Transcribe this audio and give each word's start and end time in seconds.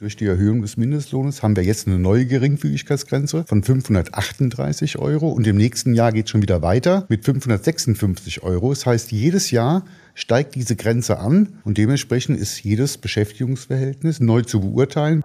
Durch 0.00 0.16
die 0.16 0.24
Erhöhung 0.24 0.62
des 0.62 0.78
Mindestlohnes 0.78 1.42
haben 1.42 1.54
wir 1.56 1.62
jetzt 1.62 1.86
eine 1.86 1.98
neue 1.98 2.24
Geringfügigkeitsgrenze 2.24 3.44
von 3.46 3.62
538 3.62 4.96
Euro 4.96 5.28
und 5.28 5.46
im 5.46 5.58
nächsten 5.58 5.92
Jahr 5.92 6.10
geht 6.10 6.24
es 6.24 6.30
schon 6.30 6.40
wieder 6.40 6.62
weiter 6.62 7.04
mit 7.10 7.26
556 7.26 8.42
Euro. 8.42 8.70
Das 8.70 8.86
heißt, 8.86 9.12
jedes 9.12 9.50
Jahr 9.50 9.84
steigt 10.14 10.54
diese 10.54 10.74
Grenze 10.74 11.18
an 11.18 11.50
und 11.64 11.76
dementsprechend 11.76 12.40
ist 12.40 12.64
jedes 12.64 12.96
Beschäftigungsverhältnis 12.96 14.20
neu 14.20 14.40
zu 14.40 14.60
beurteilen. 14.62 15.22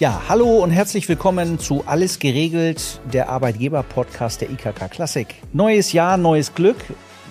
Ja, 0.00 0.28
hallo 0.28 0.62
und 0.62 0.70
herzlich 0.70 1.08
willkommen 1.08 1.58
zu 1.58 1.82
Alles 1.84 2.20
geregelt, 2.20 3.00
der 3.12 3.28
Arbeitgeber-Podcast 3.30 4.40
der 4.40 4.48
IKK 4.48 4.88
Klassik. 4.88 5.34
Neues 5.52 5.92
Jahr, 5.92 6.16
neues 6.16 6.54
Glück, 6.54 6.76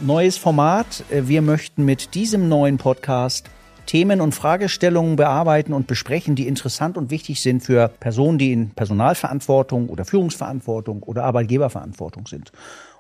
neues 0.02 0.36
Format. 0.36 1.06
Wir 1.10 1.42
möchten 1.42 1.86
mit 1.86 2.14
diesem 2.14 2.50
neuen 2.50 2.78
Podcast 2.78 3.50
Themen 3.86 4.20
und 4.20 4.36
Fragestellungen 4.36 5.16
bearbeiten 5.16 5.72
und 5.72 5.88
besprechen, 5.88 6.36
die 6.36 6.46
interessant 6.46 6.98
und 6.98 7.10
wichtig 7.10 7.42
sind 7.42 7.64
für 7.64 7.88
Personen, 7.88 8.38
die 8.38 8.52
in 8.52 8.72
Personalverantwortung 8.72 9.88
oder 9.88 10.04
Führungsverantwortung 10.04 11.04
oder 11.04 11.24
Arbeitgeberverantwortung 11.24 12.28
sind. 12.28 12.52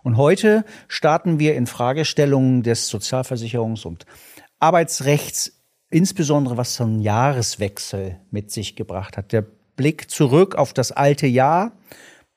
Und 0.01 0.15
heute 0.15 0.63
starten 0.87 1.39
wir 1.39 1.55
in 1.55 1.67
Fragestellungen 1.67 2.63
des 2.63 2.89
Sozialversicherungs- 2.89 3.85
und 3.85 4.05
Arbeitsrechts 4.59 5.57
insbesondere 5.89 6.57
was 6.57 6.75
so 6.75 6.83
ein 6.83 6.99
Jahreswechsel 6.99 8.19
mit 8.31 8.51
sich 8.51 8.75
gebracht 8.75 9.17
hat. 9.17 9.31
Der 9.31 9.45
Blick 9.77 10.09
zurück 10.09 10.55
auf 10.55 10.73
das 10.73 10.91
alte 10.91 11.27
Jahr, 11.27 11.71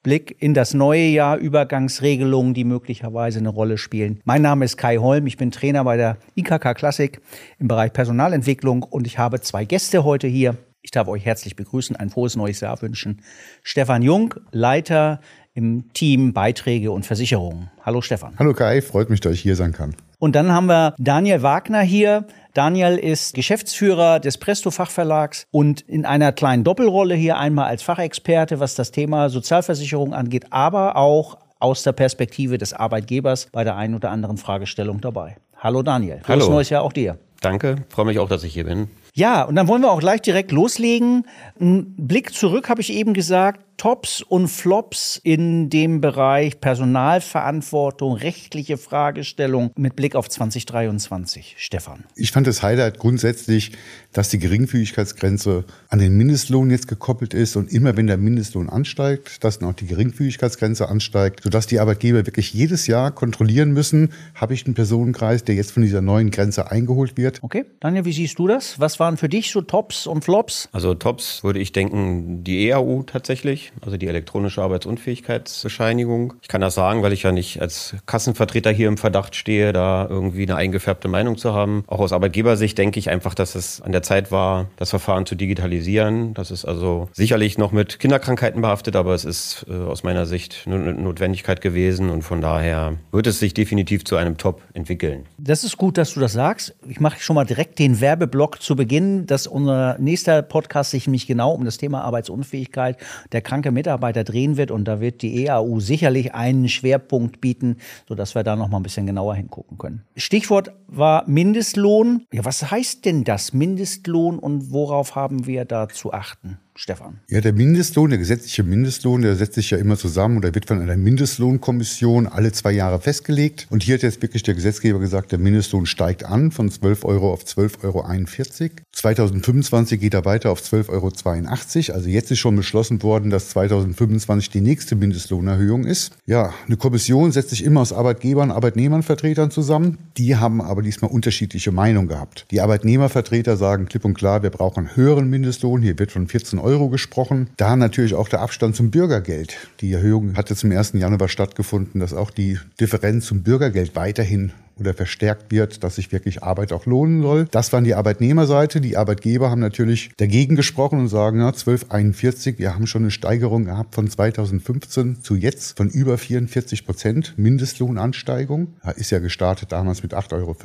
Blick 0.02 0.36
in 0.38 0.54
das 0.54 0.72
neue 0.72 1.06
Jahr, 1.06 1.38
Übergangsregelungen, 1.38 2.54
die 2.54 2.64
möglicherweise 2.64 3.40
eine 3.40 3.48
Rolle 3.48 3.78
spielen. 3.78 4.20
Mein 4.24 4.42
Name 4.42 4.64
ist 4.64 4.76
Kai 4.76 4.98
Holm, 4.98 5.26
ich 5.26 5.36
bin 5.36 5.50
Trainer 5.50 5.82
bei 5.82 5.96
der 5.96 6.18
IKK 6.36 6.74
Klassik 6.74 7.20
im 7.58 7.66
Bereich 7.66 7.92
Personalentwicklung 7.92 8.82
und 8.82 9.06
ich 9.06 9.18
habe 9.18 9.40
zwei 9.40 9.64
Gäste 9.64 10.04
heute 10.04 10.26
hier. 10.28 10.56
Ich 10.82 10.90
darf 10.90 11.08
euch 11.08 11.24
herzlich 11.24 11.56
begrüßen, 11.56 11.96
ein 11.96 12.08
frohes 12.10 12.36
neues 12.36 12.60
Jahr 12.60 12.80
wünschen. 12.80 13.22
Stefan 13.62 14.02
Jung, 14.02 14.34
Leiter 14.52 15.20
im 15.52 15.92
Team 15.92 16.32
Beiträge 16.32 16.92
und 16.92 17.04
Versicherungen. 17.04 17.70
Hallo 17.82 18.00
Stefan. 18.00 18.34
Hallo 18.38 18.54
Kai, 18.54 18.80
freut 18.80 19.10
mich, 19.10 19.20
dass 19.20 19.32
ich 19.32 19.40
hier 19.40 19.56
sein 19.56 19.72
kann. 19.72 19.94
Und 20.18 20.36
dann 20.36 20.52
haben 20.52 20.66
wir 20.66 20.94
Daniel 20.98 21.42
Wagner 21.42 21.80
hier. 21.80 22.26
Daniel 22.54 22.96
ist 22.96 23.34
Geschäftsführer 23.34 24.18
des 24.18 24.36
Presto 24.36 24.72
Fachverlags 24.72 25.46
und 25.52 25.82
in 25.82 26.04
einer 26.04 26.32
kleinen 26.32 26.64
Doppelrolle 26.64 27.14
hier 27.14 27.38
einmal 27.38 27.66
als 27.66 27.82
Fachexperte, 27.84 28.58
was 28.58 28.74
das 28.74 28.90
Thema 28.90 29.28
Sozialversicherung 29.28 30.14
angeht, 30.14 30.46
aber 30.50 30.96
auch 30.96 31.38
aus 31.60 31.84
der 31.84 31.92
Perspektive 31.92 32.58
des 32.58 32.72
Arbeitgebers 32.72 33.48
bei 33.52 33.62
der 33.62 33.76
einen 33.76 33.94
oder 33.94 34.10
anderen 34.10 34.36
Fragestellung 34.36 35.00
dabei. 35.00 35.36
Hallo 35.58 35.82
Daniel. 35.82 36.22
Hallo. 36.26 36.40
Frohes 36.40 36.50
neues 36.50 36.70
Jahr 36.70 36.82
auch 36.82 36.92
dir. 36.92 37.18
Danke, 37.40 37.76
freue 37.88 38.06
mich 38.06 38.18
auch, 38.18 38.28
dass 38.28 38.42
ich 38.42 38.52
hier 38.52 38.64
bin. 38.64 38.88
Ja, 39.14 39.44
und 39.44 39.54
dann 39.54 39.68
wollen 39.68 39.82
wir 39.82 39.90
auch 39.90 40.00
gleich 40.00 40.20
direkt 40.20 40.52
loslegen. 40.52 41.26
Ein 41.60 41.94
Blick 41.96 42.34
zurück 42.34 42.68
habe 42.68 42.80
ich 42.80 42.92
eben 42.92 43.14
gesagt. 43.14 43.64
Tops 43.80 44.20
und 44.20 44.48
Flops 44.48 45.18
in 45.24 45.70
dem 45.70 46.02
Bereich 46.02 46.60
Personalverantwortung, 46.60 48.12
rechtliche 48.12 48.76
Fragestellung 48.76 49.70
mit 49.74 49.96
Blick 49.96 50.16
auf 50.16 50.28
2023. 50.28 51.54
Stefan. 51.56 52.04
Ich 52.14 52.30
fand 52.30 52.46
das 52.46 52.62
Highlight 52.62 52.98
grundsätzlich, 52.98 53.72
dass 54.12 54.28
die 54.28 54.38
Geringfügigkeitsgrenze 54.38 55.64
an 55.88 55.98
den 55.98 56.14
Mindestlohn 56.14 56.68
jetzt 56.70 56.88
gekoppelt 56.88 57.32
ist 57.32 57.56
und 57.56 57.72
immer 57.72 57.96
wenn 57.96 58.06
der 58.06 58.18
Mindestlohn 58.18 58.68
ansteigt, 58.68 59.42
dass 59.44 59.60
dann 59.60 59.70
auch 59.70 59.74
die 59.74 59.86
Geringfügigkeitsgrenze 59.86 60.86
ansteigt, 60.90 61.42
sodass 61.42 61.66
die 61.66 61.80
Arbeitgeber 61.80 62.26
wirklich 62.26 62.52
jedes 62.52 62.86
Jahr 62.86 63.10
kontrollieren 63.12 63.72
müssen, 63.72 64.12
habe 64.34 64.52
ich 64.52 64.66
einen 64.66 64.74
Personenkreis, 64.74 65.44
der 65.44 65.54
jetzt 65.54 65.72
von 65.72 65.82
dieser 65.82 66.02
neuen 66.02 66.30
Grenze 66.30 66.70
eingeholt 66.70 67.16
wird. 67.16 67.42
Okay, 67.42 67.64
Daniel, 67.80 68.04
wie 68.04 68.12
siehst 68.12 68.38
du 68.38 68.46
das? 68.46 68.78
Was 68.78 69.00
waren 69.00 69.16
für 69.16 69.30
dich 69.30 69.50
so 69.50 69.62
Tops 69.62 70.06
und 70.06 70.22
Flops? 70.22 70.68
Also 70.72 70.92
Tops 70.92 71.42
würde 71.42 71.60
ich 71.60 71.72
denken, 71.72 72.44
die 72.44 72.68
EAU 72.68 73.04
tatsächlich 73.04 73.69
also 73.80 73.96
die 73.96 74.06
elektronische 74.06 74.62
Arbeitsunfähigkeitsbescheinigung. 74.62 76.34
Ich 76.42 76.48
kann 76.48 76.60
das 76.60 76.74
sagen, 76.74 77.02
weil 77.02 77.12
ich 77.12 77.22
ja 77.22 77.32
nicht 77.32 77.60
als 77.60 77.94
Kassenvertreter 78.06 78.70
hier 78.70 78.88
im 78.88 78.98
Verdacht 78.98 79.36
stehe, 79.36 79.72
da 79.72 80.06
irgendwie 80.08 80.42
eine 80.42 80.56
eingefärbte 80.56 81.08
Meinung 81.08 81.36
zu 81.38 81.54
haben. 81.54 81.84
Auch 81.86 82.00
aus 82.00 82.12
Arbeitgebersicht 82.12 82.76
denke 82.76 82.98
ich 82.98 83.10
einfach, 83.10 83.34
dass 83.34 83.54
es 83.54 83.80
an 83.80 83.92
der 83.92 84.02
Zeit 84.02 84.30
war, 84.30 84.66
das 84.76 84.90
Verfahren 84.90 85.26
zu 85.26 85.34
digitalisieren. 85.34 86.34
Das 86.34 86.50
ist 86.50 86.64
also 86.64 87.08
sicherlich 87.12 87.58
noch 87.58 87.72
mit 87.72 87.98
Kinderkrankheiten 87.98 88.60
behaftet, 88.60 88.96
aber 88.96 89.14
es 89.14 89.24
ist 89.24 89.66
äh, 89.68 89.74
aus 89.74 90.02
meiner 90.02 90.26
Sicht 90.26 90.64
eine 90.66 90.78
Notwendigkeit 90.94 91.60
gewesen 91.60 92.10
und 92.10 92.22
von 92.22 92.40
daher 92.40 92.96
wird 93.12 93.26
es 93.26 93.38
sich 93.38 93.54
definitiv 93.54 94.04
zu 94.04 94.16
einem 94.16 94.36
Top 94.36 94.62
entwickeln. 94.74 95.26
Das 95.38 95.64
ist 95.64 95.76
gut, 95.76 95.98
dass 95.98 96.14
du 96.14 96.20
das 96.20 96.32
sagst. 96.32 96.74
Ich 96.88 97.00
mache 97.00 97.20
schon 97.20 97.36
mal 97.36 97.44
direkt 97.44 97.78
den 97.78 98.00
Werbeblock 98.00 98.62
zu 98.62 98.76
Beginn, 98.76 99.26
dass 99.26 99.46
unser 99.46 99.98
nächster 99.98 100.42
Podcast 100.42 100.90
sich 100.90 101.06
nämlich 101.06 101.26
genau 101.26 101.52
um 101.52 101.64
das 101.64 101.78
Thema 101.78 102.02
Arbeitsunfähigkeit 102.02 102.96
der 103.32 103.42
kranke 103.50 103.72
Mitarbeiter 103.72 104.22
drehen 104.22 104.56
wird. 104.56 104.70
Und 104.70 104.84
da 104.84 105.00
wird 105.00 105.22
die 105.22 105.44
EAU 105.44 105.80
sicherlich 105.80 106.34
einen 106.34 106.68
Schwerpunkt 106.68 107.40
bieten, 107.40 107.78
sodass 108.08 108.36
wir 108.36 108.44
da 108.44 108.54
noch 108.54 108.68
mal 108.68 108.76
ein 108.76 108.84
bisschen 108.84 109.06
genauer 109.06 109.34
hingucken 109.34 109.76
können. 109.76 110.04
Stichwort 110.16 110.72
war 110.86 111.24
Mindestlohn. 111.26 112.26
Ja, 112.32 112.44
was 112.44 112.70
heißt 112.70 113.04
denn 113.04 113.24
das 113.24 113.52
Mindestlohn 113.52 114.38
und 114.38 114.70
worauf 114.70 115.16
haben 115.16 115.46
wir 115.46 115.64
da 115.64 115.88
zu 115.88 116.12
achten? 116.12 116.58
Stefan? 116.74 117.20
Ja, 117.28 117.40
der 117.40 117.52
Mindestlohn, 117.52 118.10
der 118.10 118.18
gesetzliche 118.18 118.62
Mindestlohn, 118.62 119.22
der 119.22 119.36
setzt 119.36 119.54
sich 119.54 119.70
ja 119.70 119.78
immer 119.78 119.96
zusammen 119.96 120.38
oder 120.38 120.54
wird 120.54 120.66
von 120.66 120.80
einer 120.80 120.96
Mindestlohnkommission 120.96 122.26
alle 122.26 122.52
zwei 122.52 122.72
Jahre 122.72 123.00
festgelegt. 123.00 123.66
Und 123.70 123.82
hier 123.82 123.94
hat 123.96 124.02
jetzt 124.02 124.22
wirklich 124.22 124.42
der 124.42 124.54
Gesetzgeber 124.54 124.98
gesagt, 124.98 125.32
der 125.32 125.38
Mindestlohn 125.38 125.86
steigt 125.86 126.24
an 126.24 126.50
von 126.50 126.70
12 126.70 127.04
Euro 127.04 127.32
auf 127.32 127.44
12,41 127.44 127.84
Euro. 127.84 128.70
2025 128.92 130.00
geht 130.00 130.14
er 130.14 130.24
weiter 130.24 130.50
auf 130.50 130.60
12,82 130.60 130.90
Euro. 130.90 131.96
Also 131.96 132.08
jetzt 132.08 132.30
ist 132.30 132.38
schon 132.38 132.56
beschlossen 132.56 133.02
worden, 133.02 133.30
dass 133.30 133.50
2025 133.50 134.50
die 134.50 134.60
nächste 134.60 134.96
Mindestlohnerhöhung 134.96 135.84
ist. 135.84 136.12
Ja, 136.26 136.54
eine 136.66 136.76
Kommission 136.76 137.32
setzt 137.32 137.50
sich 137.50 137.64
immer 137.64 137.80
aus 137.80 137.92
Arbeitgebern, 137.92 138.50
Arbeitnehmernvertretern 138.50 139.50
zusammen. 139.50 139.98
Die 140.20 140.36
haben 140.36 140.60
aber 140.60 140.82
diesmal 140.82 141.10
unterschiedliche 141.10 141.72
Meinungen 141.72 142.06
gehabt. 142.06 142.44
Die 142.50 142.60
Arbeitnehmervertreter 142.60 143.56
sagen 143.56 143.86
klipp 143.86 144.04
und 144.04 144.12
klar, 144.12 144.42
wir 144.42 144.50
brauchen 144.50 144.80
einen 144.80 144.94
höheren 144.94 145.30
Mindestlohn. 145.30 145.80
Hier 145.80 145.98
wird 145.98 146.12
von 146.12 146.28
14 146.28 146.58
Euro 146.58 146.90
gesprochen. 146.90 147.48
Da 147.56 147.74
natürlich 147.74 148.12
auch 148.12 148.28
der 148.28 148.42
Abstand 148.42 148.76
zum 148.76 148.90
Bürgergeld. 148.90 149.56
Die 149.80 149.94
Erhöhung 149.94 150.36
hatte 150.36 150.54
zum 150.54 150.72
1. 150.72 150.92
Januar 150.92 151.28
stattgefunden, 151.28 152.02
dass 152.02 152.12
auch 152.12 152.30
die 152.30 152.58
Differenz 152.78 153.24
zum 153.24 153.42
Bürgergeld 153.42 153.96
weiterhin 153.96 154.52
oder 154.80 154.94
verstärkt 154.94 155.50
wird, 155.52 155.84
dass 155.84 155.96
sich 155.96 156.12
wirklich 156.12 156.42
Arbeit 156.42 156.72
auch 156.72 156.86
lohnen 156.86 157.22
soll. 157.22 157.46
Das 157.50 157.72
waren 157.72 157.84
die 157.84 157.94
Arbeitnehmerseite. 157.94 158.80
Die 158.80 158.96
Arbeitgeber 158.96 159.50
haben 159.50 159.60
natürlich 159.60 160.10
dagegen 160.16 160.56
gesprochen 160.56 161.00
und 161.00 161.08
sagen, 161.08 161.38
ja, 161.40 161.48
1241, 161.48 162.58
wir 162.58 162.74
haben 162.74 162.86
schon 162.86 163.02
eine 163.02 163.10
Steigerung 163.10 163.64
gehabt 163.64 163.94
von 163.94 164.08
2015 164.08 165.22
zu 165.22 165.34
jetzt 165.34 165.76
von 165.76 165.88
über 165.88 166.18
44 166.18 166.86
Prozent 166.86 167.34
Mindestlohnansteigung. 167.36 168.68
Ist 168.96 169.10
ja 169.10 169.18
gestartet 169.18 169.72
damals 169.72 170.02
mit 170.02 170.14
8,50 170.14 170.32
Euro. 170.34 170.56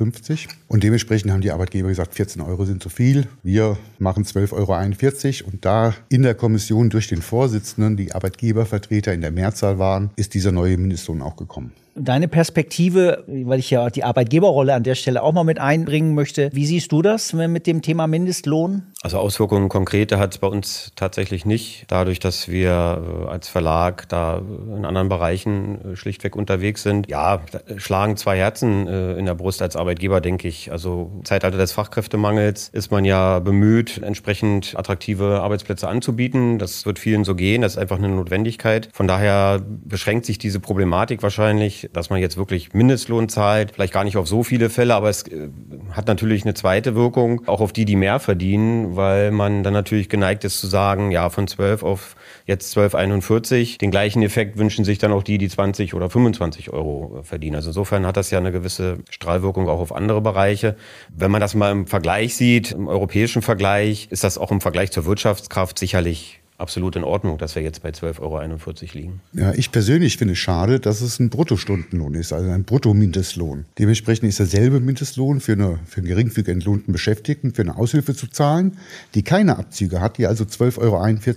Und 0.68 0.82
dementsprechend 0.82 1.30
haben 1.32 1.40
die 1.40 1.50
Arbeitgeber 1.50 1.88
gesagt, 1.88 2.14
14 2.14 2.42
Euro 2.42 2.64
sind 2.64 2.82
zu 2.82 2.88
viel. 2.88 3.26
Wir 3.42 3.76
machen 3.98 4.24
12,41 4.24 5.42
Euro. 5.42 5.50
Und 5.52 5.64
da 5.64 5.94
in 6.08 6.22
der 6.22 6.34
Kommission 6.34 6.90
durch 6.90 7.08
den 7.08 7.22
Vorsitzenden, 7.22 7.96
die 7.96 8.12
Arbeitgebervertreter 8.12 9.12
in 9.12 9.20
der 9.20 9.30
Mehrzahl 9.30 9.78
waren, 9.78 10.10
ist 10.16 10.34
dieser 10.34 10.52
neue 10.52 10.76
Mindestlohn 10.76 11.22
auch 11.22 11.36
gekommen. 11.36 11.72
Deine 11.98 12.28
Perspektive, 12.28 13.24
weil 13.26 13.58
ich 13.58 13.70
ja 13.70 13.88
die 13.88 14.04
Arbeitgeberrolle 14.04 14.74
an 14.74 14.82
der 14.82 14.94
Stelle 14.94 15.22
auch 15.22 15.32
mal 15.32 15.44
mit 15.44 15.58
einbringen 15.58 16.14
möchte. 16.14 16.50
Wie 16.52 16.66
siehst 16.66 16.92
du 16.92 17.00
das 17.00 17.32
mit 17.32 17.66
dem 17.66 17.80
Thema 17.80 18.06
Mindestlohn? 18.06 18.82
Also 19.02 19.18
Auswirkungen 19.18 19.68
konkrete 19.68 20.18
hat 20.18 20.32
es 20.32 20.38
bei 20.38 20.46
uns 20.48 20.92
tatsächlich 20.96 21.44
nicht. 21.44 21.84
Dadurch, 21.88 22.18
dass 22.18 22.48
wir 22.48 23.26
äh, 23.26 23.30
als 23.30 23.48
Verlag 23.48 24.08
da 24.08 24.40
in 24.76 24.84
anderen 24.84 25.08
Bereichen 25.08 25.92
äh, 25.92 25.96
schlichtweg 25.96 26.34
unterwegs 26.34 26.82
sind. 26.82 27.08
Ja, 27.08 27.42
schlagen 27.76 28.16
zwei 28.16 28.38
Herzen 28.38 28.88
äh, 28.88 29.12
in 29.14 29.26
der 29.26 29.34
Brust 29.34 29.62
als 29.62 29.76
Arbeitgeber, 29.76 30.20
denke 30.20 30.48
ich. 30.48 30.72
Also 30.72 31.12
Zeitalter 31.24 31.58
des 31.58 31.72
Fachkräftemangels 31.72 32.68
ist 32.70 32.90
man 32.90 33.04
ja 33.04 33.38
bemüht, 33.38 33.98
entsprechend 34.02 34.74
attraktive 34.76 35.40
Arbeitsplätze 35.42 35.88
anzubieten. 35.88 36.58
Das 36.58 36.86
wird 36.86 36.98
vielen 36.98 37.24
so 37.24 37.34
gehen. 37.34 37.62
Das 37.62 37.72
ist 37.72 37.78
einfach 37.78 37.98
eine 37.98 38.08
Notwendigkeit. 38.08 38.88
Von 38.92 39.06
daher 39.06 39.60
beschränkt 39.84 40.26
sich 40.26 40.38
diese 40.38 40.58
Problematik 40.58 41.22
wahrscheinlich 41.22 41.88
dass 41.92 42.10
man 42.10 42.20
jetzt 42.20 42.36
wirklich 42.36 42.72
Mindestlohn 42.74 43.28
zahlt. 43.28 43.72
Vielleicht 43.72 43.92
gar 43.92 44.04
nicht 44.04 44.16
auf 44.16 44.28
so 44.28 44.42
viele 44.42 44.70
Fälle, 44.70 44.94
aber 44.94 45.08
es 45.08 45.26
äh, 45.28 45.48
hat 45.92 46.06
natürlich 46.06 46.44
eine 46.44 46.54
zweite 46.54 46.94
Wirkung, 46.94 47.46
auch 47.46 47.60
auf 47.60 47.72
die, 47.72 47.84
die 47.84 47.96
mehr 47.96 48.20
verdienen, 48.20 48.85
weil 48.94 49.32
man 49.32 49.64
dann 49.64 49.72
natürlich 49.72 50.08
geneigt 50.08 50.44
ist 50.44 50.60
zu 50.60 50.68
sagen, 50.68 51.10
ja, 51.10 51.30
von 51.30 51.48
12 51.48 51.82
auf 51.82 52.14
jetzt 52.44 52.76
12,41. 52.76 53.78
Den 53.78 53.90
gleichen 53.90 54.22
Effekt 54.22 54.58
wünschen 54.58 54.84
sich 54.84 54.98
dann 54.98 55.12
auch 55.12 55.22
die, 55.22 55.38
die 55.38 55.48
20 55.48 55.94
oder 55.94 56.08
25 56.08 56.72
Euro 56.72 57.20
verdienen. 57.22 57.56
Also 57.56 57.70
insofern 57.70 58.06
hat 58.06 58.16
das 58.16 58.30
ja 58.30 58.38
eine 58.38 58.52
gewisse 58.52 58.98
Strahlwirkung 59.10 59.68
auch 59.68 59.80
auf 59.80 59.92
andere 59.92 60.20
Bereiche. 60.20 60.76
Wenn 61.08 61.30
man 61.30 61.40
das 61.40 61.54
mal 61.54 61.72
im 61.72 61.86
Vergleich 61.86 62.36
sieht, 62.36 62.72
im 62.72 62.86
europäischen 62.86 63.42
Vergleich, 63.42 64.08
ist 64.10 64.22
das 64.22 64.38
auch 64.38 64.52
im 64.52 64.60
Vergleich 64.60 64.92
zur 64.92 65.06
Wirtschaftskraft 65.06 65.78
sicherlich 65.78 66.40
absolut 66.58 66.96
in 66.96 67.04
Ordnung, 67.04 67.38
dass 67.38 67.54
wir 67.54 67.62
jetzt 67.62 67.82
bei 67.82 67.90
12,41 67.90 68.20
Euro 68.20 68.40
liegen. 68.92 69.20
Ja, 69.32 69.52
ich 69.52 69.70
persönlich 69.72 70.16
finde 70.16 70.32
es 70.32 70.38
schade, 70.38 70.80
dass 70.80 71.00
es 71.00 71.18
ein 71.18 71.30
Bruttostundenlohn 71.30 72.14
ist, 72.14 72.32
also 72.32 72.50
ein 72.50 72.64
Bruttomindestlohn. 72.64 73.66
Dementsprechend 73.78 74.28
ist 74.28 74.38
derselbe 74.38 74.80
Mindestlohn 74.80 75.40
für, 75.40 75.52
eine, 75.52 75.78
für 75.86 75.98
einen 75.98 76.08
geringfügig 76.08 76.52
entlohnten 76.52 76.92
Beschäftigten 76.92 77.52
für 77.52 77.62
eine 77.62 77.76
Aushilfe 77.76 78.14
zu 78.14 78.26
zahlen, 78.26 78.78
die 79.14 79.22
keine 79.22 79.58
Abzüge 79.58 80.00
hat, 80.00 80.18
die 80.18 80.26
also 80.26 80.44
12,41 80.44 80.78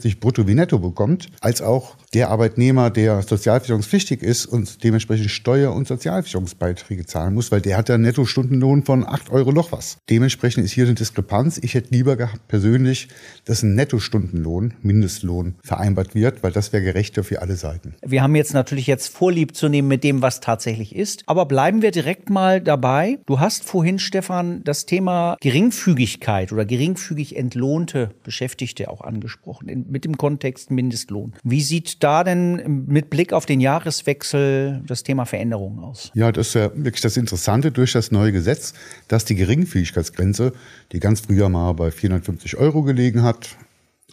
Euro 0.06 0.16
brutto 0.20 0.48
wie 0.48 0.56
netto 0.56 0.80
bekommt, 0.80 1.30
als 1.42 1.62
auch 1.62 1.96
der 2.14 2.30
Arbeitnehmer, 2.30 2.90
der 2.90 3.22
sozialversicherungspflichtig 3.22 4.24
ist 4.24 4.46
und 4.46 4.84
dementsprechend 4.84 5.30
Steuer- 5.30 5.74
und 5.74 5.88
Sozialversicherungsbeiträge 5.88 7.06
zahlen 7.06 7.34
muss, 7.34 7.52
weil 7.52 7.62
der 7.62 7.78
hat 7.78 7.90
einen 7.90 8.04
Nettostundenlohn 8.04 8.84
von 8.84 9.08
8 9.08 9.30
Euro 9.32 9.52
noch 9.52 9.72
was. 9.72 9.98
Dementsprechend 10.10 10.66
ist 10.66 10.72
hier 10.72 10.86
eine 10.86 10.96
Diskrepanz. 10.96 11.60
Ich 11.62 11.76
hätte 11.76 11.94
lieber 11.94 12.16
gehabt 12.16 12.48
persönlich, 12.48 13.10
dass 13.46 13.62
ein 13.62 13.76
Nettostundenlohn, 13.76 14.74
Mindestlohn 14.82 15.56
vereinbart 15.64 16.16
wird, 16.16 16.42
weil 16.42 16.52
das 16.52 16.74
wäre 16.74 16.84
gerechter 16.84 17.24
für 17.24 17.42
alle 17.42 17.56
Seiten. 17.56 17.94
Wir 18.04 18.24
haben 18.24 18.36
jetzt 18.36 18.54
natürlich 18.54 18.88
jetzt 18.88 19.08
Vorlieb 19.08 19.56
zu 19.56 19.70
nehmen 19.70 19.88
mit 19.88 20.04
dem, 20.04 20.22
was 20.22 20.40
tatsächlich 20.40 20.96
ist. 20.96 21.24
Aber 21.28 21.46
bleiben 21.46 21.82
wir 21.82 21.92
direkt 21.92 22.30
mal 22.30 22.62
dabei. 22.62 23.20
Du 23.28 23.40
hast 23.40 23.64
vorhin, 23.64 24.00
Stefan, 24.00 24.64
das 24.64 24.86
Thema 24.86 25.38
Geringfügigkeit 25.42 26.52
oder 26.52 26.66
geringfügig 26.66 27.36
entlohnte 27.36 28.12
Beschäftigte 28.24 28.90
auch 28.90 29.02
angesprochen, 29.02 29.70
in, 29.70 29.86
mit 29.90 30.06
dem 30.06 30.18
Kontext 30.18 30.72
Mindestlohn. 30.72 31.34
Wie 31.44 31.62
sieht 31.62 31.99
da 32.00 32.24
denn 32.24 32.86
mit 32.88 33.10
Blick 33.10 33.34
auf 33.34 33.46
den 33.46 33.60
Jahreswechsel 33.60 34.82
das 34.86 35.04
Thema 35.04 35.26
Veränderungen 35.26 35.80
aus? 35.80 36.12
Ja, 36.14 36.32
das 36.32 36.50
ist 36.50 36.54
ja 36.56 36.72
wirklich 36.76 37.02
das 37.02 37.18
Interessante 37.18 37.72
durch 37.72 37.94
das 37.94 38.12
neue 38.12 38.32
Gesetz, 38.32 38.74
dass 39.08 39.26
die 39.26 39.36
Geringfügigkeitsgrenze, 39.36 40.54
die 40.92 41.00
ganz 41.00 41.22
früher 41.22 41.50
mal 41.50 41.74
bei 41.74 41.92
450 41.92 42.58
Euro 42.58 42.84
gelegen 42.84 43.24
hat, 43.24 43.58